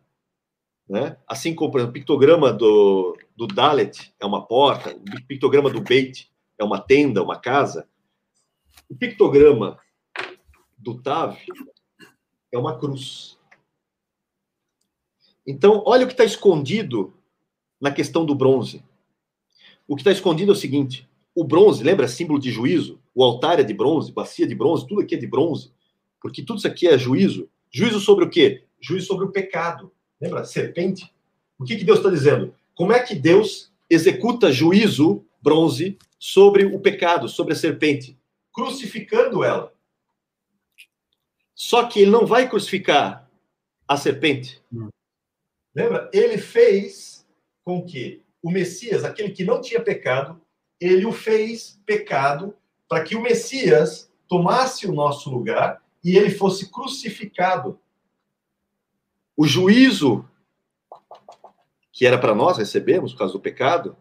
né? 0.88 1.16
assim 1.26 1.54
como 1.54 1.76
exemplo, 1.78 1.90
o 1.90 1.92
pictograma 1.92 2.52
do, 2.52 3.16
do 3.36 3.46
Dalet 3.46 4.12
é 4.18 4.26
uma 4.26 4.44
porta, 4.44 4.94
o 4.94 5.26
pictograma 5.26 5.70
do 5.70 5.80
Beit 5.80 6.30
é 6.58 6.64
uma 6.64 6.80
tenda, 6.80 7.22
uma 7.22 7.38
casa, 7.38 7.88
o 8.88 8.96
pictograma 8.96 9.78
do 10.76 11.00
Tav 11.00 11.36
é 12.52 12.58
uma 12.58 12.78
cruz. 12.78 13.38
Então, 15.46 15.82
olha 15.86 16.04
o 16.04 16.06
que 16.06 16.12
está 16.12 16.24
escondido 16.24 17.14
na 17.80 17.90
questão 17.90 18.24
do 18.26 18.34
bronze. 18.34 18.84
O 19.86 19.96
que 19.96 20.02
está 20.02 20.12
escondido 20.12 20.52
é 20.52 20.54
o 20.54 20.58
seguinte: 20.58 21.08
o 21.34 21.44
bronze, 21.44 21.82
lembra 21.82 22.08
símbolo 22.08 22.38
de 22.38 22.50
juízo? 22.50 23.00
O 23.14 23.24
altar 23.24 23.58
é 23.58 23.62
de 23.62 23.74
bronze, 23.74 24.12
bacia 24.12 24.46
de 24.46 24.54
bronze, 24.54 24.86
tudo 24.86 25.00
aqui 25.00 25.14
é 25.14 25.18
de 25.18 25.26
bronze, 25.26 25.72
porque 26.20 26.42
tudo 26.42 26.58
isso 26.58 26.66
aqui 26.66 26.86
é 26.86 26.98
juízo. 26.98 27.48
Juízo 27.72 28.00
sobre 28.00 28.24
o 28.24 28.30
quê? 28.30 28.64
Juízo 28.80 29.06
sobre 29.06 29.26
o 29.26 29.32
pecado. 29.32 29.92
Lembra? 30.20 30.44
Serpente. 30.44 31.12
O 31.58 31.64
que, 31.64 31.76
que 31.76 31.84
Deus 31.84 31.98
está 31.98 32.10
dizendo? 32.10 32.54
Como 32.74 32.92
é 32.92 33.00
que 33.00 33.14
Deus 33.14 33.70
executa 33.88 34.50
juízo, 34.50 35.24
bronze, 35.42 35.98
sobre 36.18 36.64
o 36.64 36.80
pecado, 36.80 37.28
sobre 37.28 37.52
a 37.52 37.56
serpente? 37.56 38.18
Crucificando 38.52 39.44
ela. 39.44 39.72
Só 41.54 41.86
que 41.86 42.00
ele 42.00 42.10
não 42.10 42.26
vai 42.26 42.48
crucificar 42.48 43.30
a 43.86 43.96
serpente. 43.96 44.62
Lembra? 45.74 46.10
Ele 46.12 46.38
fez 46.38 47.26
com 47.64 47.84
que 47.84 48.22
o 48.42 48.50
Messias, 48.50 49.04
aquele 49.04 49.30
que 49.30 49.44
não 49.44 49.60
tinha 49.60 49.80
pecado, 49.80 50.40
ele 50.80 51.04
o 51.04 51.12
fez 51.12 51.78
pecado 51.84 52.54
para 52.88 53.04
que 53.04 53.14
o 53.14 53.20
Messias 53.20 54.10
tomasse 54.26 54.86
o 54.86 54.92
nosso 54.92 55.30
lugar 55.30 55.82
e 56.02 56.16
ele 56.16 56.30
fosse 56.30 56.70
crucificado. 56.70 57.78
O 59.40 59.46
juízo 59.46 60.28
que 61.90 62.04
era 62.04 62.18
para 62.18 62.34
nós 62.34 62.58
recebermos 62.58 63.12
por 63.12 63.20
causa 63.20 63.32
do 63.32 63.40
pecado 63.40 63.96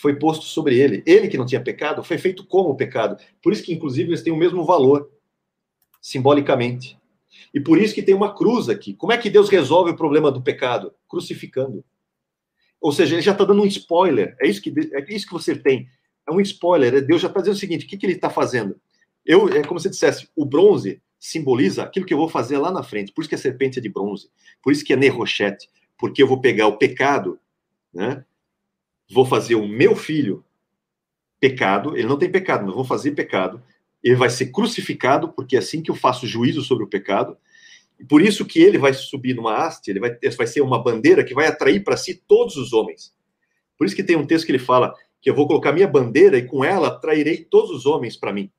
foi 0.00 0.16
posto 0.16 0.44
sobre 0.46 0.80
ele. 0.80 1.00
Ele 1.06 1.28
que 1.28 1.38
não 1.38 1.46
tinha 1.46 1.62
pecado 1.62 2.02
foi 2.02 2.18
feito 2.18 2.44
como 2.44 2.76
pecado. 2.76 3.16
Por 3.40 3.52
isso 3.52 3.62
que 3.62 3.72
inclusive 3.72 4.10
eles 4.10 4.20
têm 4.20 4.32
o 4.32 4.36
mesmo 4.36 4.64
valor 4.64 5.08
simbolicamente. 6.02 6.98
E 7.54 7.60
por 7.60 7.80
isso 7.80 7.94
que 7.94 8.02
tem 8.02 8.16
uma 8.16 8.34
cruz 8.34 8.68
aqui. 8.68 8.92
Como 8.92 9.12
é 9.12 9.16
que 9.16 9.30
Deus 9.30 9.48
resolve 9.48 9.92
o 9.92 9.96
problema 9.96 10.28
do 10.28 10.42
pecado? 10.42 10.92
Crucificando. 11.08 11.84
Ou 12.80 12.90
seja, 12.90 13.14
ele 13.14 13.22
já 13.22 13.30
está 13.30 13.44
dando 13.44 13.62
um 13.62 13.66
spoiler. 13.66 14.36
É 14.40 14.48
isso 14.48 14.60
que, 14.60 14.74
é 14.92 15.14
isso 15.14 15.26
que 15.28 15.32
você 15.32 15.54
tem. 15.54 15.88
É 16.28 16.32
um 16.32 16.40
spoiler. 16.40 17.06
Deus 17.06 17.22
já 17.22 17.28
está 17.28 17.38
dizendo 17.38 17.54
o 17.54 17.60
seguinte: 17.60 17.86
o 17.86 17.88
que, 17.88 17.96
que 17.96 18.06
ele 18.06 18.14
está 18.14 18.28
fazendo? 18.28 18.74
Eu, 19.24 19.48
é 19.50 19.62
como 19.62 19.78
se 19.78 19.88
dissesse: 19.88 20.28
o 20.34 20.44
bronze 20.44 21.00
simboliza 21.20 21.84
aquilo 21.84 22.04
que 22.04 22.14
eu 22.14 22.18
vou 22.18 22.28
fazer 22.28 22.58
lá 22.58 22.72
na 22.72 22.82
frente. 22.82 23.12
Por 23.12 23.20
isso 23.20 23.28
que 23.28 23.36
a 23.36 23.38
serpente 23.38 23.78
é 23.78 23.82
de 23.82 23.88
bronze. 23.88 24.28
Por 24.60 24.72
isso 24.72 24.84
que 24.84 24.92
é 24.92 24.96
Nerochete. 24.96 25.68
Porque 25.96 26.22
eu 26.22 26.26
vou 26.26 26.40
pegar 26.40 26.66
o 26.66 26.78
pecado, 26.78 27.38
né? 27.94 28.24
Vou 29.08 29.24
fazer 29.24 29.54
o 29.54 29.68
meu 29.68 29.94
filho 29.94 30.44
pecado. 31.38 31.96
Ele 31.96 32.08
não 32.08 32.18
tem 32.18 32.30
pecado, 32.30 32.64
mas 32.64 32.74
vou 32.74 32.84
fazer 32.84 33.12
pecado 33.12 33.62
ele 34.02 34.16
vai 34.16 34.30
ser 34.30 34.46
crucificado, 34.46 35.32
porque 35.32 35.56
é 35.56 35.58
assim 35.58 35.82
que 35.82 35.90
eu 35.90 35.94
faço 35.94 36.26
juízo 36.26 36.62
sobre 36.62 36.84
o 36.84 36.88
pecado. 36.88 37.36
E 37.98 38.04
por 38.04 38.22
isso 38.22 38.46
que 38.46 38.60
ele 38.60 38.78
vai 38.78 38.94
subir 38.94 39.34
numa 39.34 39.54
haste, 39.56 39.90
ele 39.90 40.00
vai, 40.00 40.18
vai 40.36 40.46
ser 40.46 40.62
uma 40.62 40.82
bandeira 40.82 41.22
que 41.22 41.34
vai 41.34 41.46
atrair 41.46 41.84
para 41.84 41.96
si 41.96 42.14
todos 42.14 42.56
os 42.56 42.72
homens. 42.72 43.14
Por 43.76 43.86
isso 43.86 43.96
que 43.96 44.02
tem 44.02 44.16
um 44.16 44.26
texto 44.26 44.46
que 44.46 44.52
ele 44.52 44.58
fala 44.58 44.94
que 45.20 45.28
eu 45.28 45.34
vou 45.34 45.46
colocar 45.46 45.72
minha 45.72 45.86
bandeira 45.86 46.38
e 46.38 46.46
com 46.46 46.64
ela 46.64 46.88
atrairei 46.88 47.44
todos 47.44 47.70
os 47.70 47.84
homens 47.84 48.16
para 48.16 48.32
mim. 48.32 48.50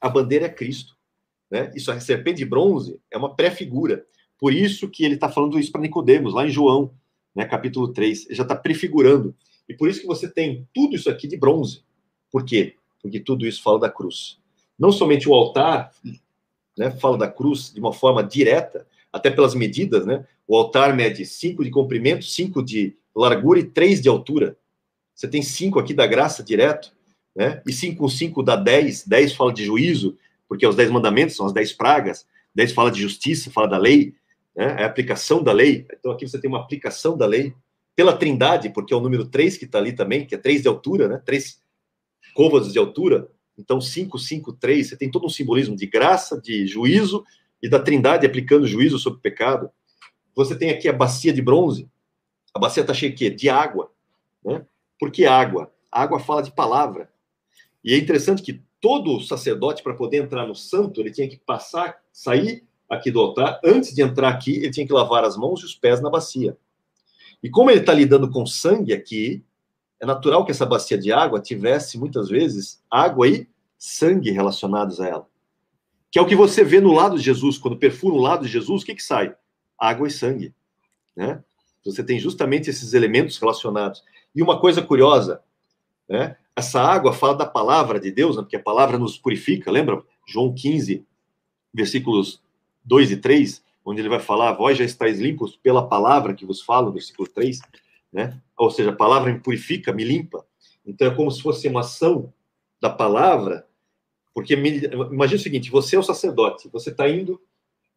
A 0.00 0.08
bandeira 0.08 0.46
é 0.46 0.48
Cristo. 0.48 0.96
Né? 1.50 1.70
Isso, 1.74 1.90
a 1.90 2.00
serpente 2.00 2.38
de 2.38 2.44
bronze 2.44 3.00
é 3.10 3.16
uma 3.16 3.34
pré-figura. 3.34 4.04
Por 4.38 4.52
isso 4.52 4.88
que 4.88 5.04
ele 5.04 5.14
está 5.14 5.28
falando 5.28 5.58
isso 5.58 5.72
para 5.72 5.80
Nicodemos, 5.80 6.34
lá 6.34 6.46
em 6.46 6.50
João, 6.50 6.92
né, 7.34 7.44
capítulo 7.44 7.88
3. 7.88 8.26
Ele 8.26 8.34
já 8.34 8.42
está 8.42 8.54
prefigurando. 8.54 9.34
E 9.68 9.74
por 9.74 9.88
isso 9.88 10.00
que 10.00 10.06
você 10.06 10.28
tem 10.28 10.66
tudo 10.72 10.96
isso 10.96 11.10
aqui 11.10 11.26
de 11.26 11.36
bronze. 11.36 11.82
Por 12.30 12.44
quê? 12.44 12.74
Porque 13.02 13.20
tudo 13.20 13.46
isso 13.46 13.62
fala 13.62 13.80
da 13.80 13.90
cruz 13.90 14.38
não 14.78 14.92
somente 14.92 15.28
o 15.28 15.34
altar, 15.34 15.90
né, 16.76 16.90
fala 16.92 17.18
da 17.18 17.28
cruz 17.28 17.72
de 17.72 17.80
uma 17.80 17.92
forma 17.92 18.22
direta, 18.22 18.86
até 19.12 19.30
pelas 19.30 19.54
medidas, 19.54 20.06
né? 20.06 20.24
O 20.46 20.56
altar 20.56 20.94
mede 20.94 21.26
5 21.26 21.64
de 21.64 21.70
comprimento, 21.70 22.24
5 22.24 22.62
de 22.62 22.96
largura 23.14 23.58
e 23.58 23.64
3 23.64 24.00
de 24.00 24.08
altura. 24.08 24.56
Você 25.14 25.26
tem 25.26 25.42
5 25.42 25.78
aqui 25.78 25.92
da 25.92 26.06
graça 26.06 26.42
direto, 26.42 26.94
né? 27.34 27.60
E 27.66 27.72
5 27.72 27.96
com 27.96 28.08
5 28.08 28.42
dá 28.42 28.54
10, 28.54 29.06
10 29.06 29.32
fala 29.32 29.52
de 29.52 29.64
juízo, 29.64 30.16
porque 30.48 30.66
os 30.66 30.74
10 30.74 30.90
mandamentos 30.90 31.36
são 31.36 31.46
as 31.46 31.52
10 31.52 31.72
pragas, 31.74 32.26
10 32.54 32.72
fala 32.72 32.90
de 32.90 33.00
justiça, 33.00 33.50
fala 33.50 33.68
da 33.68 33.78
lei, 33.78 34.14
né? 34.56 34.76
É 34.78 34.84
a 34.84 34.86
aplicação 34.86 35.42
da 35.42 35.52
lei. 35.52 35.86
Então 35.98 36.10
aqui 36.10 36.26
você 36.26 36.40
tem 36.40 36.48
uma 36.48 36.60
aplicação 36.60 37.16
da 37.16 37.26
lei 37.26 37.54
pela 37.94 38.16
Trindade, 38.16 38.70
porque 38.70 38.94
é 38.94 38.96
o 38.96 39.00
número 39.00 39.26
3 39.26 39.56
que 39.56 39.64
está 39.64 39.78
ali 39.78 39.92
também, 39.92 40.26
que 40.26 40.34
é 40.34 40.38
3 40.38 40.62
de 40.62 40.68
altura, 40.68 41.08
né? 41.08 41.22
3 41.24 41.60
côvados 42.34 42.72
de 42.72 42.78
altura, 42.78 43.28
então, 43.58 43.80
5, 43.80 44.16
5, 44.18 44.52
3, 44.52 44.88
você 44.88 44.96
tem 44.96 45.10
todo 45.10 45.26
um 45.26 45.28
simbolismo 45.28 45.74
de 45.74 45.84
graça, 45.84 46.40
de 46.40 46.64
juízo 46.64 47.24
e 47.60 47.68
da 47.68 47.80
trindade 47.80 48.24
aplicando 48.24 48.68
juízo 48.68 49.00
sobre 49.00 49.18
o 49.18 49.22
pecado. 49.22 49.68
Você 50.36 50.56
tem 50.56 50.70
aqui 50.70 50.88
a 50.88 50.92
bacia 50.92 51.32
de 51.32 51.42
bronze. 51.42 51.90
A 52.54 52.58
bacia 52.60 52.82
está 52.82 52.94
cheia 52.94 53.12
de? 53.12 53.28
De 53.30 53.48
água. 53.48 53.90
Né? 54.44 54.64
Por 54.98 55.10
que 55.10 55.26
água? 55.26 55.72
A 55.90 56.02
água 56.02 56.20
fala 56.20 56.40
de 56.40 56.52
palavra. 56.52 57.10
E 57.82 57.92
é 57.92 57.98
interessante 57.98 58.42
que 58.42 58.62
todo 58.80 59.20
sacerdote, 59.20 59.82
para 59.82 59.94
poder 59.94 60.18
entrar 60.18 60.46
no 60.46 60.54
santo, 60.54 61.00
ele 61.00 61.10
tinha 61.10 61.28
que 61.28 61.36
passar, 61.36 61.98
sair 62.12 62.64
aqui 62.88 63.10
do 63.10 63.20
altar. 63.20 63.60
Antes 63.64 63.94
de 63.94 64.02
entrar 64.02 64.28
aqui, 64.28 64.56
ele 64.56 64.70
tinha 64.70 64.86
que 64.86 64.92
lavar 64.92 65.24
as 65.24 65.36
mãos 65.36 65.60
e 65.60 65.64
os 65.64 65.74
pés 65.74 66.00
na 66.00 66.10
bacia. 66.10 66.56
E 67.42 67.50
como 67.50 67.70
ele 67.70 67.80
está 67.80 67.92
lidando 67.92 68.30
com 68.30 68.46
sangue 68.46 68.92
aqui, 68.92 69.44
é 70.00 70.06
natural 70.06 70.44
que 70.44 70.50
essa 70.50 70.66
bacia 70.66 70.96
de 70.96 71.12
água 71.12 71.40
tivesse, 71.40 71.98
muitas 71.98 72.28
vezes, 72.28 72.82
água 72.90 73.28
e 73.28 73.48
sangue 73.76 74.30
relacionados 74.30 75.00
a 75.00 75.08
ela. 75.08 75.28
Que 76.10 76.18
é 76.18 76.22
o 76.22 76.26
que 76.26 76.36
você 76.36 76.64
vê 76.64 76.80
no 76.80 76.92
lado 76.92 77.16
de 77.16 77.22
Jesus, 77.22 77.58
quando 77.58 77.76
perfura 77.76 78.14
o 78.14 78.20
lado 78.20 78.46
de 78.46 78.52
Jesus, 78.52 78.82
o 78.82 78.86
que, 78.86 78.94
que 78.94 79.02
sai? 79.02 79.34
Água 79.78 80.08
e 80.08 80.10
sangue. 80.10 80.54
Né? 81.14 81.42
Você 81.84 82.02
tem 82.02 82.18
justamente 82.18 82.70
esses 82.70 82.94
elementos 82.94 83.38
relacionados. 83.38 84.02
E 84.34 84.42
uma 84.42 84.60
coisa 84.60 84.82
curiosa, 84.82 85.42
né? 86.08 86.36
Essa 86.58 86.80
água 86.80 87.12
fala 87.12 87.34
da 87.34 87.46
palavra 87.46 87.98
de 87.98 88.10
Deus, 88.10 88.36
né? 88.36 88.42
porque 88.42 88.56
a 88.56 88.62
palavra 88.62 88.98
nos 88.98 89.16
purifica, 89.16 89.70
lembra? 89.70 90.02
João 90.26 90.54
15, 90.54 91.04
versículos 91.72 92.42
2 92.84 93.12
e 93.12 93.16
3, 93.16 93.62
onde 93.84 94.00
ele 94.00 94.08
vai 94.08 94.20
falar, 94.20 94.52
vós 94.52 94.76
já 94.76 94.84
estáis 94.84 95.18
limpos 95.18 95.56
pela 95.56 95.86
palavra 95.88 96.34
que 96.34 96.44
vos 96.44 96.60
falo, 96.60 96.92
versículo 96.92 97.28
3 97.28 97.60
né? 98.12 98.40
Ou 98.56 98.70
seja, 98.70 98.90
a 98.90 98.96
palavra 98.96 99.32
me 99.32 99.40
purifica, 99.40 99.92
me 99.92 100.04
limpa. 100.04 100.44
Então 100.84 101.08
é 101.08 101.14
como 101.14 101.30
se 101.30 101.42
fosse 101.42 101.68
uma 101.68 101.80
ação 101.80 102.32
da 102.80 102.88
palavra, 102.88 103.66
porque 104.34 104.56
me, 104.56 104.80
imagina 105.10 105.38
o 105.38 105.42
seguinte: 105.42 105.70
você 105.70 105.96
é 105.96 105.98
o 105.98 106.02
sacerdote, 106.02 106.68
você 106.72 106.90
está 106.90 107.08
indo 107.08 107.40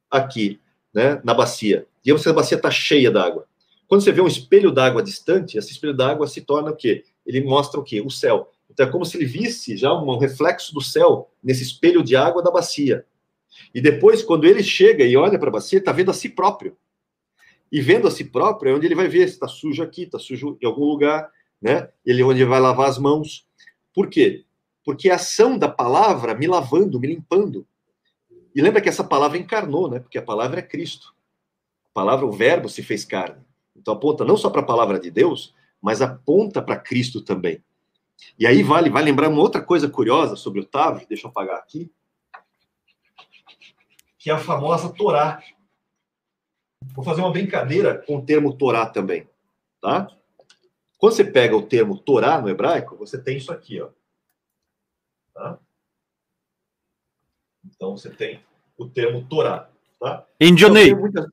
aqui, 0.09 0.59
né, 0.93 1.21
na 1.23 1.33
bacia, 1.33 1.87
e 2.05 2.11
a 2.11 2.33
bacia 2.33 2.57
está 2.57 2.69
cheia 2.69 3.09
d'água. 3.09 3.47
Quando 3.87 4.01
você 4.01 4.11
vê 4.11 4.21
um 4.21 4.27
espelho 4.27 4.71
d'água 4.71 5.03
distante, 5.03 5.57
esse 5.57 5.71
espelho 5.71 5.93
d'água 5.93 6.27
se 6.27 6.41
torna 6.41 6.71
o 6.71 6.75
quê? 6.75 7.03
Ele 7.25 7.41
mostra 7.41 7.79
o 7.79 7.83
quê? 7.83 8.01
O 8.01 8.09
céu. 8.09 8.50
Então 8.71 8.87
é 8.87 8.91
como 8.91 9.05
se 9.05 9.17
ele 9.17 9.25
visse 9.25 9.75
já 9.75 9.93
um 9.93 10.17
reflexo 10.17 10.73
do 10.73 10.81
céu 10.81 11.29
nesse 11.43 11.63
espelho 11.63 12.03
de 12.03 12.15
água 12.15 12.41
da 12.41 12.49
bacia. 12.49 13.05
E 13.73 13.81
depois, 13.81 14.23
quando 14.23 14.45
ele 14.45 14.63
chega 14.63 15.03
e 15.03 15.17
olha 15.17 15.37
para 15.37 15.49
a 15.49 15.53
bacia, 15.53 15.79
está 15.79 15.91
vendo 15.91 16.11
a 16.11 16.13
si 16.13 16.29
próprio. 16.29 16.77
E 17.71 17.81
vendo 17.81 18.07
a 18.07 18.11
si 18.11 18.23
próprio 18.23 18.71
é 18.71 18.75
onde 18.75 18.85
ele 18.85 18.95
vai 18.95 19.07
ver 19.07 19.27
se 19.27 19.33
está 19.33 19.47
sujo 19.47 19.83
aqui, 19.83 20.03
está 20.03 20.17
sujo 20.17 20.57
em 20.61 20.65
algum 20.65 20.85
lugar, 20.85 21.29
né? 21.61 21.89
Ele 22.05 22.21
é 22.21 22.25
onde 22.25 22.41
ele 22.41 22.49
vai 22.49 22.59
lavar 22.59 22.89
as 22.89 22.97
mãos. 22.97 23.45
Por 23.93 24.09
quê? 24.09 24.45
Porque 24.83 25.09
a 25.09 25.15
ação 25.15 25.57
da 25.57 25.67
palavra 25.67 26.33
me 26.33 26.47
lavando, 26.47 26.99
me 26.99 27.07
limpando. 27.07 27.67
E 28.53 28.61
lembra 28.61 28.81
que 28.81 28.89
essa 28.89 29.03
palavra 29.03 29.37
encarnou, 29.37 29.89
né? 29.89 29.99
Porque 29.99 30.17
a 30.17 30.21
palavra 30.21 30.59
é 30.59 30.63
Cristo. 30.63 31.13
A 31.85 31.93
palavra, 31.93 32.25
o 32.25 32.31
verbo 32.31 32.67
se 32.67 32.81
fez 32.81 33.05
carne. 33.05 33.43
Então 33.75 33.93
aponta 33.93 34.25
não 34.25 34.37
só 34.37 34.49
para 34.49 34.61
a 34.61 34.65
palavra 34.65 34.99
de 34.99 35.11
Deus, 35.11 35.53
mas 35.81 36.01
aponta 36.01 36.61
para 36.61 36.77
Cristo 36.77 37.21
também. 37.21 37.61
E 38.37 38.47
aí 38.47 38.63
vale, 38.63 38.89
vai 38.89 39.03
lembrar 39.03 39.29
uma 39.29 39.41
outra 39.41 39.61
coisa 39.61 39.89
curiosa 39.89 40.35
sobre 40.35 40.59
o 40.59 40.65
Tav, 40.65 41.05
deixa 41.07 41.27
eu 41.27 41.29
apagar 41.29 41.57
aqui, 41.57 41.91
que 44.17 44.29
é 44.29 44.33
a 44.33 44.37
famosa 44.37 44.91
Torá. 44.93 45.41
Vou 46.93 47.05
fazer 47.05 47.21
uma 47.21 47.31
brincadeira 47.31 47.97
com 47.97 48.17
o 48.17 48.25
termo 48.25 48.53
Torá 48.53 48.85
também, 48.85 49.27
tá? 49.79 50.07
Quando 50.97 51.13
você 51.13 51.23
pega 51.23 51.55
o 51.55 51.65
termo 51.65 51.97
Torá 51.97 52.39
no 52.39 52.49
hebraico, 52.49 52.95
você 52.95 53.21
tem 53.21 53.37
isso 53.37 53.51
aqui, 53.51 53.81
ó. 53.81 53.89
Tá? 55.33 55.59
Então 57.65 57.97
você 57.97 58.09
tem 58.09 58.43
o 58.77 58.87
termo 58.87 59.25
Torá, 59.27 59.69
tá? 59.99 60.25
Indionei. 60.39 60.89
Então, 60.89 60.99
muitas... 60.99 61.25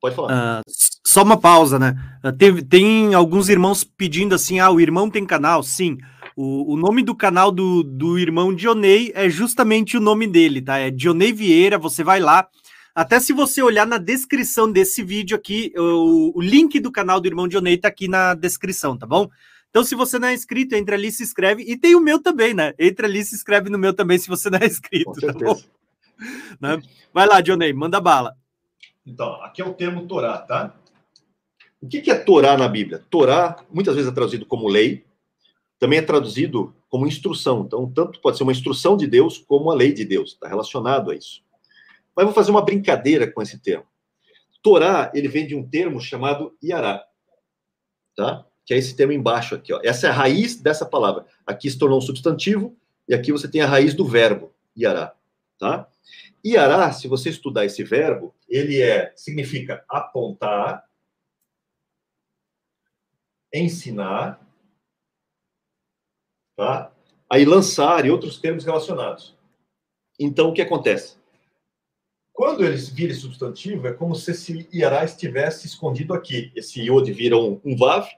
Pode 0.00 0.14
falar. 0.14 0.60
Uh, 0.60 0.62
só 1.04 1.22
uma 1.22 1.40
pausa, 1.40 1.78
né? 1.78 1.94
Uh, 2.24 2.32
tem, 2.32 2.64
tem 2.64 3.14
alguns 3.14 3.48
irmãos 3.48 3.82
pedindo 3.82 4.34
assim: 4.34 4.60
ah, 4.60 4.70
o 4.70 4.80
irmão 4.80 5.10
tem 5.10 5.26
canal? 5.26 5.62
Sim. 5.62 5.98
O, 6.40 6.74
o 6.74 6.76
nome 6.76 7.02
do 7.02 7.16
canal 7.16 7.50
do, 7.50 7.82
do 7.82 8.16
irmão 8.16 8.54
Dionei 8.54 9.10
é 9.12 9.28
justamente 9.28 9.96
o 9.96 10.00
nome 10.00 10.24
dele, 10.24 10.62
tá? 10.62 10.78
É 10.78 10.88
Dionei 10.88 11.32
Vieira. 11.32 11.76
Você 11.78 12.04
vai 12.04 12.20
lá. 12.20 12.46
Até 12.94 13.18
se 13.18 13.32
você 13.32 13.60
olhar 13.60 13.84
na 13.84 13.98
descrição 13.98 14.70
desse 14.70 15.02
vídeo 15.02 15.36
aqui, 15.36 15.72
o, 15.76 16.38
o 16.38 16.40
link 16.40 16.78
do 16.78 16.92
canal 16.92 17.20
do 17.20 17.26
irmão 17.26 17.48
Dionei 17.48 17.76
tá 17.76 17.88
aqui 17.88 18.06
na 18.06 18.34
descrição, 18.34 18.96
tá 18.96 19.04
bom? 19.04 19.28
Então, 19.68 19.82
se 19.82 19.96
você 19.96 20.16
não 20.16 20.28
é 20.28 20.34
inscrito, 20.34 20.76
entra 20.76 20.94
ali 20.94 21.08
e 21.08 21.12
se 21.12 21.24
inscreve. 21.24 21.64
E 21.66 21.76
tem 21.76 21.96
o 21.96 22.00
meu 22.00 22.22
também, 22.22 22.54
né? 22.54 22.72
Entra 22.78 23.08
ali 23.08 23.18
e 23.18 23.24
se 23.24 23.34
inscreve 23.34 23.68
no 23.68 23.76
meu 23.76 23.92
também, 23.92 24.16
se 24.16 24.28
você 24.28 24.48
não 24.48 24.60
é 24.60 24.66
inscrito, 24.66 25.12
tá 25.14 25.32
bom? 25.32 25.60
Né? 26.60 26.80
Vai 27.12 27.26
lá, 27.26 27.40
Dionei, 27.40 27.72
manda 27.72 28.00
bala. 28.00 28.36
Então, 29.04 29.42
aqui 29.42 29.62
é 29.62 29.64
o 29.64 29.74
termo 29.74 30.06
Torá, 30.06 30.38
tá? 30.38 30.74
O 31.80 31.88
que 31.88 32.10
é 32.10 32.14
Torá 32.14 32.56
na 32.56 32.68
Bíblia? 32.68 33.04
Torá, 33.10 33.56
muitas 33.72 33.94
vezes 33.94 34.10
é 34.10 34.14
traduzido 34.14 34.44
como 34.44 34.68
lei, 34.68 35.04
também 35.78 35.98
é 35.98 36.02
traduzido 36.02 36.74
como 36.88 37.06
instrução. 37.06 37.62
Então, 37.66 37.90
tanto 37.90 38.20
pode 38.20 38.36
ser 38.36 38.42
uma 38.42 38.52
instrução 38.52 38.96
de 38.96 39.06
Deus 39.06 39.38
como 39.38 39.70
a 39.70 39.74
lei 39.74 39.92
de 39.92 40.04
Deus, 40.04 40.32
está 40.32 40.48
relacionado 40.48 41.10
a 41.10 41.14
isso. 41.14 41.42
Mas 42.16 42.24
vou 42.24 42.34
fazer 42.34 42.50
uma 42.50 42.64
brincadeira 42.64 43.30
com 43.30 43.40
esse 43.40 43.58
termo. 43.58 43.86
Torá, 44.62 45.10
ele 45.14 45.28
vem 45.28 45.46
de 45.46 45.54
um 45.54 45.66
termo 45.66 46.00
chamado 46.00 46.56
Iará, 46.62 47.04
tá? 48.16 48.44
que 48.68 48.74
é 48.74 48.76
esse 48.76 48.94
termo 48.94 49.14
embaixo 49.14 49.54
aqui. 49.54 49.72
Ó. 49.72 49.80
Essa 49.82 50.08
é 50.08 50.10
a 50.10 50.12
raiz 50.12 50.60
dessa 50.60 50.84
palavra. 50.84 51.24
Aqui 51.46 51.70
se 51.70 51.78
tornou 51.78 51.96
um 51.96 52.02
substantivo, 52.02 52.76
e 53.08 53.14
aqui 53.14 53.32
você 53.32 53.48
tem 53.48 53.62
a 53.62 53.66
raiz 53.66 53.94
do 53.94 54.04
verbo, 54.04 54.52
iará. 54.76 55.14
Tá? 55.58 55.88
Iará, 56.44 56.92
se 56.92 57.08
você 57.08 57.30
estudar 57.30 57.64
esse 57.64 57.82
verbo, 57.82 58.34
ele 58.46 58.78
é 58.82 59.10
significa 59.16 59.82
apontar, 59.88 60.84
ensinar, 63.54 64.38
tá? 66.58 66.90
aí 67.30 67.44
lançar 67.44 68.04
e 68.04 68.10
outros 68.10 68.38
termos 68.38 68.64
relacionados. 68.64 69.36
Então, 70.18 70.48
o 70.48 70.52
que 70.52 70.60
acontece? 70.60 71.16
Quando 72.32 72.64
ele 72.64 72.76
vira 72.76 73.14
substantivo, 73.14 73.86
é 73.86 73.92
como 73.92 74.14
se 74.16 74.32
esse 74.32 74.68
iará 74.72 75.04
estivesse 75.04 75.68
escondido 75.68 76.12
aqui. 76.12 76.50
Esse 76.56 76.80
iod 76.82 77.12
vira 77.12 77.36
um, 77.36 77.60
um 77.64 77.76
vav, 77.76 78.08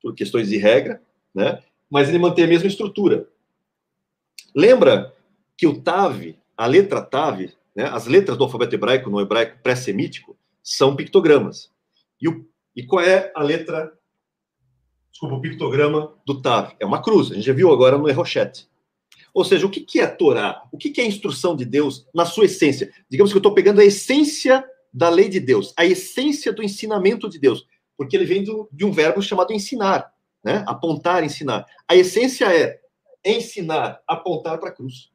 por 0.00 0.14
questões 0.14 0.48
de 0.48 0.56
regra, 0.56 1.02
né? 1.34 1.62
mas 1.90 2.08
ele 2.08 2.18
mantém 2.18 2.44
a 2.44 2.48
mesma 2.48 2.68
estrutura. 2.68 3.28
Lembra 4.54 5.14
que 5.56 5.66
o 5.66 5.80
TAV, 5.80 6.36
a 6.56 6.66
letra 6.66 7.02
TAV, 7.02 7.52
né, 7.74 7.84
as 7.84 8.06
letras 8.06 8.38
do 8.38 8.44
alfabeto 8.44 8.74
hebraico 8.74 9.10
no 9.10 9.20
hebraico 9.20 9.58
pré-semítico, 9.62 10.36
são 10.62 10.94
pictogramas. 10.94 11.70
E, 12.20 12.28
o, 12.28 12.46
e 12.74 12.84
qual 12.84 13.04
é 13.04 13.32
a 13.34 13.42
letra, 13.42 13.92
desculpa, 15.10 15.34
o 15.34 15.40
pictograma 15.40 16.14
do 16.26 16.40
TAV? 16.40 16.74
É 16.80 16.86
uma 16.86 17.02
cruz, 17.02 17.30
a 17.30 17.34
gente 17.34 17.46
já 17.46 17.52
viu 17.52 17.72
agora 17.72 17.98
no 17.98 18.08
Errochete. 18.08 18.68
Ou 19.32 19.44
seja, 19.44 19.66
o 19.66 19.70
que, 19.70 20.00
é 20.00 20.04
a 20.04 20.10
Torá? 20.10 20.62
O 20.72 20.76
que 20.76 21.00
é 21.00 21.04
a 21.04 21.06
instrução 21.06 21.54
de 21.54 21.64
Deus 21.64 22.06
na 22.12 22.24
sua 22.24 22.46
essência? 22.46 22.92
Digamos 23.08 23.32
que 23.32 23.36
eu 23.36 23.40
estou 23.40 23.54
pegando 23.54 23.80
a 23.80 23.84
essência 23.84 24.64
da 24.92 25.08
lei 25.08 25.28
de 25.28 25.38
Deus, 25.38 25.72
a 25.76 25.86
essência 25.86 26.52
do 26.52 26.64
ensinamento 26.64 27.28
de 27.28 27.38
Deus 27.38 27.64
porque 28.00 28.16
ele 28.16 28.24
vem 28.24 28.42
do, 28.42 28.66
de 28.72 28.82
um 28.82 28.90
verbo 28.90 29.20
chamado 29.20 29.52
ensinar, 29.52 30.10
né? 30.42 30.64
Apontar, 30.66 31.22
ensinar. 31.22 31.66
A 31.86 31.94
essência 31.94 32.46
é 32.46 32.80
ensinar, 33.22 34.00
apontar 34.08 34.58
para 34.58 34.70
a 34.70 34.72
cruz. 34.72 35.10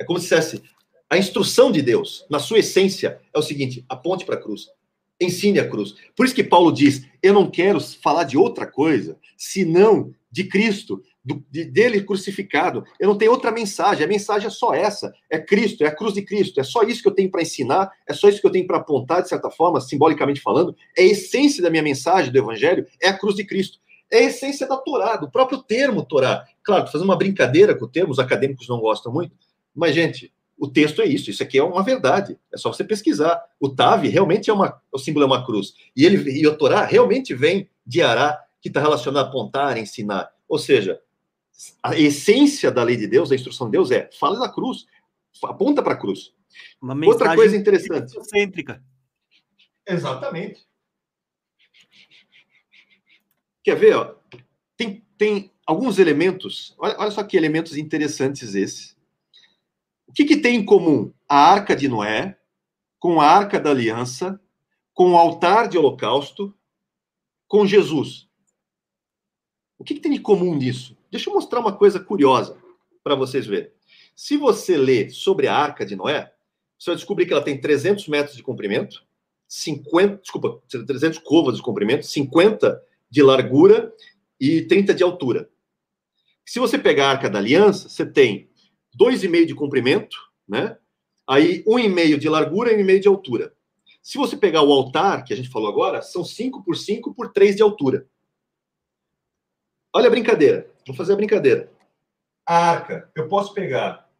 É 0.00 0.04
como 0.06 0.18
se 0.18 0.24
dissesse, 0.24 0.62
a 1.10 1.18
instrução 1.18 1.70
de 1.70 1.82
Deus, 1.82 2.24
na 2.30 2.38
sua 2.38 2.60
essência, 2.60 3.20
é 3.30 3.38
o 3.38 3.42
seguinte: 3.42 3.84
aponte 3.90 4.24
para 4.24 4.36
a 4.36 4.42
cruz, 4.42 4.70
ensine 5.20 5.58
a 5.58 5.68
cruz. 5.68 5.94
Por 6.16 6.26
isso 6.26 6.34
que 6.34 6.44
Paulo 6.44 6.72
diz: 6.72 7.06
eu 7.22 7.32
não 7.32 7.50
quero 7.50 7.80
falar 7.80 8.24
de 8.24 8.36
outra 8.36 8.66
coisa, 8.66 9.18
senão 9.36 10.14
de 10.30 10.44
Cristo, 10.44 11.00
do, 11.24 11.44
de, 11.50 11.64
dele 11.64 12.02
crucificado. 12.02 12.84
Eu 12.98 13.08
não 13.08 13.16
tenho 13.16 13.30
outra 13.30 13.52
mensagem, 13.52 14.04
a 14.04 14.08
mensagem 14.08 14.48
é 14.48 14.50
só 14.50 14.74
essa: 14.74 15.12
é 15.30 15.38
Cristo, 15.38 15.84
é 15.84 15.86
a 15.86 15.94
cruz 15.94 16.14
de 16.14 16.22
Cristo. 16.22 16.60
É 16.60 16.64
só 16.64 16.82
isso 16.82 17.02
que 17.02 17.08
eu 17.08 17.14
tenho 17.14 17.30
para 17.30 17.42
ensinar, 17.42 17.90
é 18.06 18.12
só 18.12 18.28
isso 18.28 18.40
que 18.40 18.46
eu 18.46 18.52
tenho 18.52 18.66
para 18.66 18.78
apontar, 18.78 19.22
de 19.22 19.28
certa 19.28 19.50
forma, 19.50 19.80
simbolicamente 19.80 20.40
falando. 20.40 20.76
É 20.96 21.02
a 21.02 21.06
essência 21.06 21.62
da 21.62 21.70
minha 21.70 21.82
mensagem 21.82 22.32
do 22.32 22.38
Evangelho, 22.38 22.86
é 23.00 23.08
a 23.08 23.18
cruz 23.18 23.36
de 23.36 23.44
Cristo. 23.44 23.78
É 24.12 24.18
a 24.18 24.24
essência 24.24 24.66
da 24.68 24.76
Torá, 24.76 25.16
do 25.16 25.30
próprio 25.30 25.62
termo 25.62 26.04
Torá. 26.04 26.44
Claro, 26.62 26.86
fazendo 26.86 27.04
uma 27.04 27.16
brincadeira 27.16 27.74
com 27.74 27.86
o 27.86 27.88
termo, 27.88 28.12
os 28.12 28.18
acadêmicos 28.18 28.68
não 28.68 28.78
gostam 28.78 29.12
muito, 29.12 29.34
mas, 29.74 29.94
gente, 29.94 30.32
o 30.56 30.68
texto 30.68 31.02
é 31.02 31.06
isso, 31.06 31.30
isso 31.30 31.42
aqui 31.42 31.58
é 31.58 31.62
uma 31.62 31.82
verdade, 31.82 32.38
é 32.52 32.56
só 32.56 32.72
você 32.72 32.84
pesquisar. 32.84 33.42
O 33.60 33.68
Tav 33.68 34.04
realmente 34.06 34.50
é 34.50 34.52
uma, 34.52 34.80
o 34.92 34.98
símbolo 34.98 35.24
é 35.24 35.26
uma 35.26 35.44
cruz. 35.44 35.74
E, 35.96 36.04
ele, 36.04 36.30
e 36.30 36.46
a 36.46 36.54
Torá 36.54 36.84
realmente 36.84 37.34
vem 37.34 37.68
de 37.86 38.02
Ará, 38.02 38.40
que 38.60 38.68
está 38.68 38.80
relacionado 38.80 39.24
a 39.24 39.28
apontar, 39.28 39.76
ensinar. 39.76 40.30
Ou 40.48 40.58
seja, 40.58 41.00
a 41.82 41.96
essência 41.96 42.70
da 42.70 42.82
lei 42.82 42.96
de 42.96 43.06
Deus, 43.06 43.28
da 43.28 43.34
instrução 43.34 43.66
de 43.66 43.72
Deus 43.72 43.90
é 43.90 44.08
fala 44.18 44.38
da 44.38 44.48
cruz, 44.48 44.86
aponta 45.42 45.82
para 45.82 45.94
a 45.94 45.98
cruz. 45.98 46.32
Outra 47.06 47.34
coisa 47.34 47.56
interessante. 47.56 48.12
Cêntrica. 48.24 48.82
Exatamente. 49.86 50.66
Quer 53.62 53.76
ver? 53.76 53.96
Ó? 53.96 54.14
Tem, 54.76 55.04
tem 55.16 55.50
alguns 55.66 55.98
elementos, 55.98 56.74
olha, 56.78 56.96
olha 56.98 57.10
só 57.10 57.24
que 57.24 57.36
elementos 57.36 57.76
interessantes 57.76 58.54
esses. 58.54 58.93
O 60.14 60.16
que, 60.16 60.26
que 60.26 60.36
tem 60.36 60.54
em 60.54 60.64
comum 60.64 61.12
a 61.28 61.36
arca 61.36 61.74
de 61.74 61.88
Noé 61.88 62.38
com 63.00 63.20
a 63.20 63.26
arca 63.26 63.58
da 63.58 63.70
aliança, 63.70 64.40
com 64.92 65.10
o 65.10 65.16
altar 65.16 65.66
de 65.66 65.76
holocausto, 65.76 66.54
com 67.48 67.66
Jesus? 67.66 68.28
O 69.76 69.82
que, 69.82 69.94
que 69.94 70.00
tem 70.00 70.12
de 70.12 70.20
comum 70.20 70.54
nisso? 70.54 70.96
Deixa 71.10 71.28
eu 71.28 71.34
mostrar 71.34 71.58
uma 71.58 71.76
coisa 71.76 71.98
curiosa 71.98 72.56
para 73.02 73.16
vocês 73.16 73.44
verem. 73.44 73.72
Se 74.14 74.36
você 74.36 74.76
ler 74.76 75.10
sobre 75.10 75.48
a 75.48 75.56
Arca 75.56 75.84
de 75.84 75.96
Noé, 75.96 76.32
você 76.78 76.90
vai 76.90 76.96
descobrir 76.96 77.26
que 77.26 77.32
ela 77.32 77.42
tem 77.42 77.60
300 77.60 78.06
metros 78.06 78.36
de 78.36 78.42
comprimento, 78.44 79.04
50, 79.48 80.18
desculpa, 80.18 80.62
300 80.68 81.18
covas 81.18 81.56
de 81.56 81.62
comprimento, 81.62 82.06
50 82.06 82.80
de 83.10 83.20
largura 83.20 83.92
e 84.38 84.62
30 84.62 84.94
de 84.94 85.02
altura. 85.02 85.50
Se 86.46 86.60
você 86.60 86.78
pegar 86.78 87.08
a 87.08 87.10
Arca 87.10 87.28
da 87.28 87.40
Aliança, 87.40 87.88
você 87.88 88.06
tem 88.06 88.48
2,5 88.98 89.46
de 89.46 89.54
comprimento, 89.54 90.16
né? 90.46 90.78
Aí 91.26 91.64
1,5 91.64 92.18
de 92.18 92.28
largura 92.28 92.72
e 92.72 92.76
1,5 92.76 93.00
de 93.00 93.08
altura. 93.08 93.54
Se 94.02 94.18
você 94.18 94.36
pegar 94.36 94.62
o 94.62 94.72
altar, 94.72 95.24
que 95.24 95.32
a 95.32 95.36
gente 95.36 95.48
falou 95.48 95.68
agora, 95.68 96.02
são 96.02 96.22
5 96.22 96.62
por 96.62 96.76
5 96.76 97.14
por 97.14 97.32
3 97.32 97.56
de 97.56 97.62
altura. 97.62 98.06
Olha 99.94 100.08
a 100.08 100.10
brincadeira. 100.10 100.70
Vou 100.86 100.94
fazer 100.94 101.14
a 101.14 101.16
brincadeira. 101.16 101.72
A 102.46 102.70
arca, 102.70 103.10
eu 103.14 103.28
posso 103.28 103.54
pegar 103.54 104.10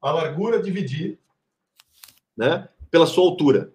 a 0.00 0.10
largura, 0.10 0.62
dividir 0.62 1.18
né, 2.36 2.68
pela 2.90 3.06
sua 3.06 3.24
altura. 3.24 3.72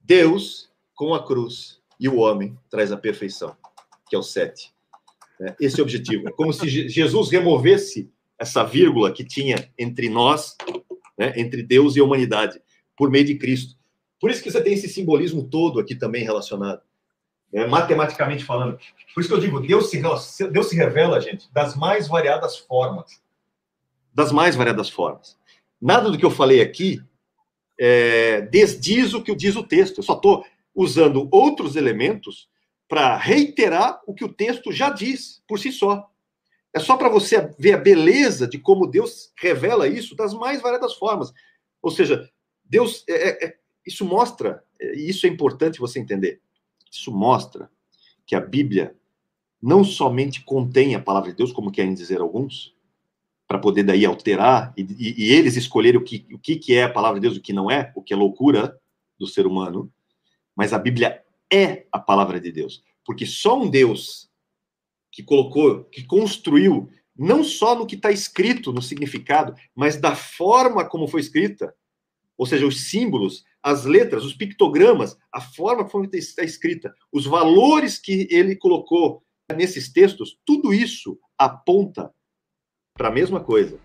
Deus, 0.00 0.72
com 0.94 1.12
a 1.12 1.26
cruz, 1.26 1.78
e 2.00 2.08
o 2.08 2.16
homem 2.16 2.58
traz 2.70 2.90
a 2.90 2.96
perfeição, 2.96 3.54
que 4.08 4.16
é 4.16 4.18
o 4.18 4.22
sete. 4.22 4.74
É, 5.42 5.54
esse 5.60 5.78
é 5.78 5.82
o 5.82 5.84
objetivo. 5.84 6.26
É 6.26 6.32
como 6.32 6.54
se 6.54 6.66
Jesus 6.88 7.28
removesse 7.28 8.10
essa 8.38 8.62
vírgula 8.64 9.12
que 9.12 9.24
tinha 9.24 9.70
entre 9.78 10.08
nós, 10.08 10.56
né, 11.18 11.32
entre 11.36 11.62
Deus 11.62 11.96
e 11.96 12.00
a 12.00 12.04
humanidade, 12.04 12.60
por 12.96 13.10
meio 13.10 13.24
de 13.24 13.36
Cristo. 13.36 13.76
Por 14.20 14.30
isso 14.30 14.42
que 14.42 14.50
você 14.50 14.62
tem 14.62 14.74
esse 14.74 14.88
simbolismo 14.88 15.44
todo 15.44 15.80
aqui 15.80 15.94
também 15.94 16.24
relacionado, 16.24 16.80
né, 17.52 17.66
matematicamente 17.66 18.44
falando. 18.44 18.78
Por 19.14 19.20
isso 19.20 19.28
que 19.28 19.34
eu 19.34 19.40
digo, 19.40 19.60
Deus 19.60 19.90
se, 19.90 20.48
Deus 20.48 20.68
se 20.68 20.76
revela, 20.76 21.20
gente, 21.20 21.52
das 21.52 21.74
mais 21.76 22.06
variadas 22.06 22.56
formas. 22.56 23.20
Das 24.14 24.32
mais 24.32 24.56
variadas 24.56 24.88
formas. 24.88 25.36
Nada 25.80 26.10
do 26.10 26.18
que 26.18 26.24
eu 26.24 26.30
falei 26.30 26.60
aqui 26.60 27.00
é, 27.78 28.40
desdiz 28.42 29.14
o 29.14 29.22
que 29.22 29.34
diz 29.34 29.54
o 29.54 29.62
texto. 29.62 29.98
Eu 29.98 30.02
só 30.02 30.14
estou 30.14 30.44
usando 30.74 31.28
outros 31.30 31.76
elementos 31.76 32.48
para 32.88 33.16
reiterar 33.16 34.00
o 34.06 34.14
que 34.14 34.24
o 34.24 34.32
texto 34.32 34.72
já 34.72 34.90
diz 34.90 35.42
por 35.46 35.58
si 35.58 35.70
só. 35.70 36.10
É 36.74 36.78
só 36.80 36.96
para 36.96 37.08
você 37.08 37.50
ver 37.58 37.74
a 37.74 37.78
beleza 37.78 38.46
de 38.46 38.58
como 38.58 38.86
Deus 38.86 39.32
revela 39.36 39.88
isso 39.88 40.14
das 40.14 40.34
mais 40.34 40.60
variadas 40.60 40.94
formas. 40.94 41.32
Ou 41.80 41.90
seja, 41.90 42.28
Deus, 42.64 43.04
é, 43.08 43.28
é, 43.28 43.46
é 43.46 43.58
isso 43.86 44.04
mostra, 44.04 44.62
e 44.80 45.08
isso 45.08 45.26
é 45.26 45.30
importante 45.30 45.80
você 45.80 45.98
entender. 45.98 46.40
Isso 46.90 47.10
mostra 47.10 47.70
que 48.26 48.34
a 48.34 48.40
Bíblia 48.40 48.94
não 49.60 49.82
somente 49.82 50.44
contém 50.44 50.94
a 50.94 51.00
palavra 51.00 51.30
de 51.30 51.36
Deus, 51.36 51.52
como 51.52 51.72
querem 51.72 51.94
dizer 51.94 52.20
alguns, 52.20 52.76
para 53.46 53.58
poder 53.58 53.82
daí 53.82 54.04
alterar 54.04 54.74
e, 54.76 54.82
e, 54.82 55.24
e, 55.24 55.32
eles 55.32 55.56
escolherem 55.56 55.98
o 55.98 56.04
que, 56.04 56.26
o 56.32 56.38
que, 56.38 56.56
que 56.56 56.74
é 56.74 56.84
a 56.84 56.92
palavra 56.92 57.18
de 57.18 57.26
Deus, 57.26 57.38
o 57.38 57.40
que 57.40 57.52
não 57.52 57.70
é, 57.70 57.90
o 57.96 58.02
que 58.02 58.12
é 58.12 58.16
loucura 58.16 58.78
do 59.18 59.26
ser 59.26 59.46
humano, 59.46 59.90
mas 60.54 60.74
a 60.74 60.78
Bíblia 60.78 61.24
é 61.50 61.86
a 61.90 61.98
palavra 61.98 62.38
de 62.38 62.52
Deus. 62.52 62.84
Porque 63.04 63.24
só 63.24 63.58
um 63.58 63.70
Deus 63.70 64.27
que 65.18 65.22
colocou, 65.24 65.82
que 65.86 66.04
construiu, 66.04 66.88
não 67.16 67.42
só 67.42 67.74
no 67.74 67.84
que 67.84 67.96
está 67.96 68.12
escrito, 68.12 68.72
no 68.72 68.80
significado, 68.80 69.52
mas 69.74 69.96
da 69.96 70.14
forma 70.14 70.88
como 70.88 71.08
foi 71.08 71.20
escrita, 71.20 71.74
ou 72.36 72.46
seja, 72.46 72.64
os 72.64 72.88
símbolos, 72.88 73.42
as 73.60 73.84
letras, 73.84 74.24
os 74.24 74.32
pictogramas, 74.32 75.18
a 75.32 75.40
forma 75.40 75.84
como 75.84 76.08
está 76.12 76.44
escrita, 76.44 76.94
os 77.12 77.26
valores 77.26 77.98
que 77.98 78.28
ele 78.30 78.54
colocou 78.54 79.24
nesses 79.56 79.92
textos, 79.92 80.38
tudo 80.46 80.72
isso 80.72 81.18
aponta 81.36 82.14
para 82.96 83.08
a 83.08 83.12
mesma 83.12 83.40
coisa. 83.40 83.76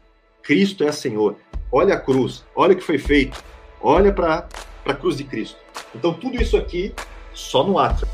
Cristo 0.44 0.84
é 0.84 0.92
Senhor. 0.92 1.36
Olha 1.72 1.96
a 1.96 2.00
cruz, 2.00 2.46
olha 2.56 2.74
o 2.74 2.78
que 2.78 2.84
foi 2.84 3.00
feito, 3.00 3.44
olha 3.82 4.14
para 4.14 4.48
a 4.86 4.94
cruz 4.94 5.18
de 5.18 5.24
Cristo. 5.24 5.58
Então, 5.96 6.14
tudo 6.14 6.40
isso 6.40 6.56
aqui 6.56 6.94
só 7.34 7.64
no 7.64 7.80
ato. 7.80 8.06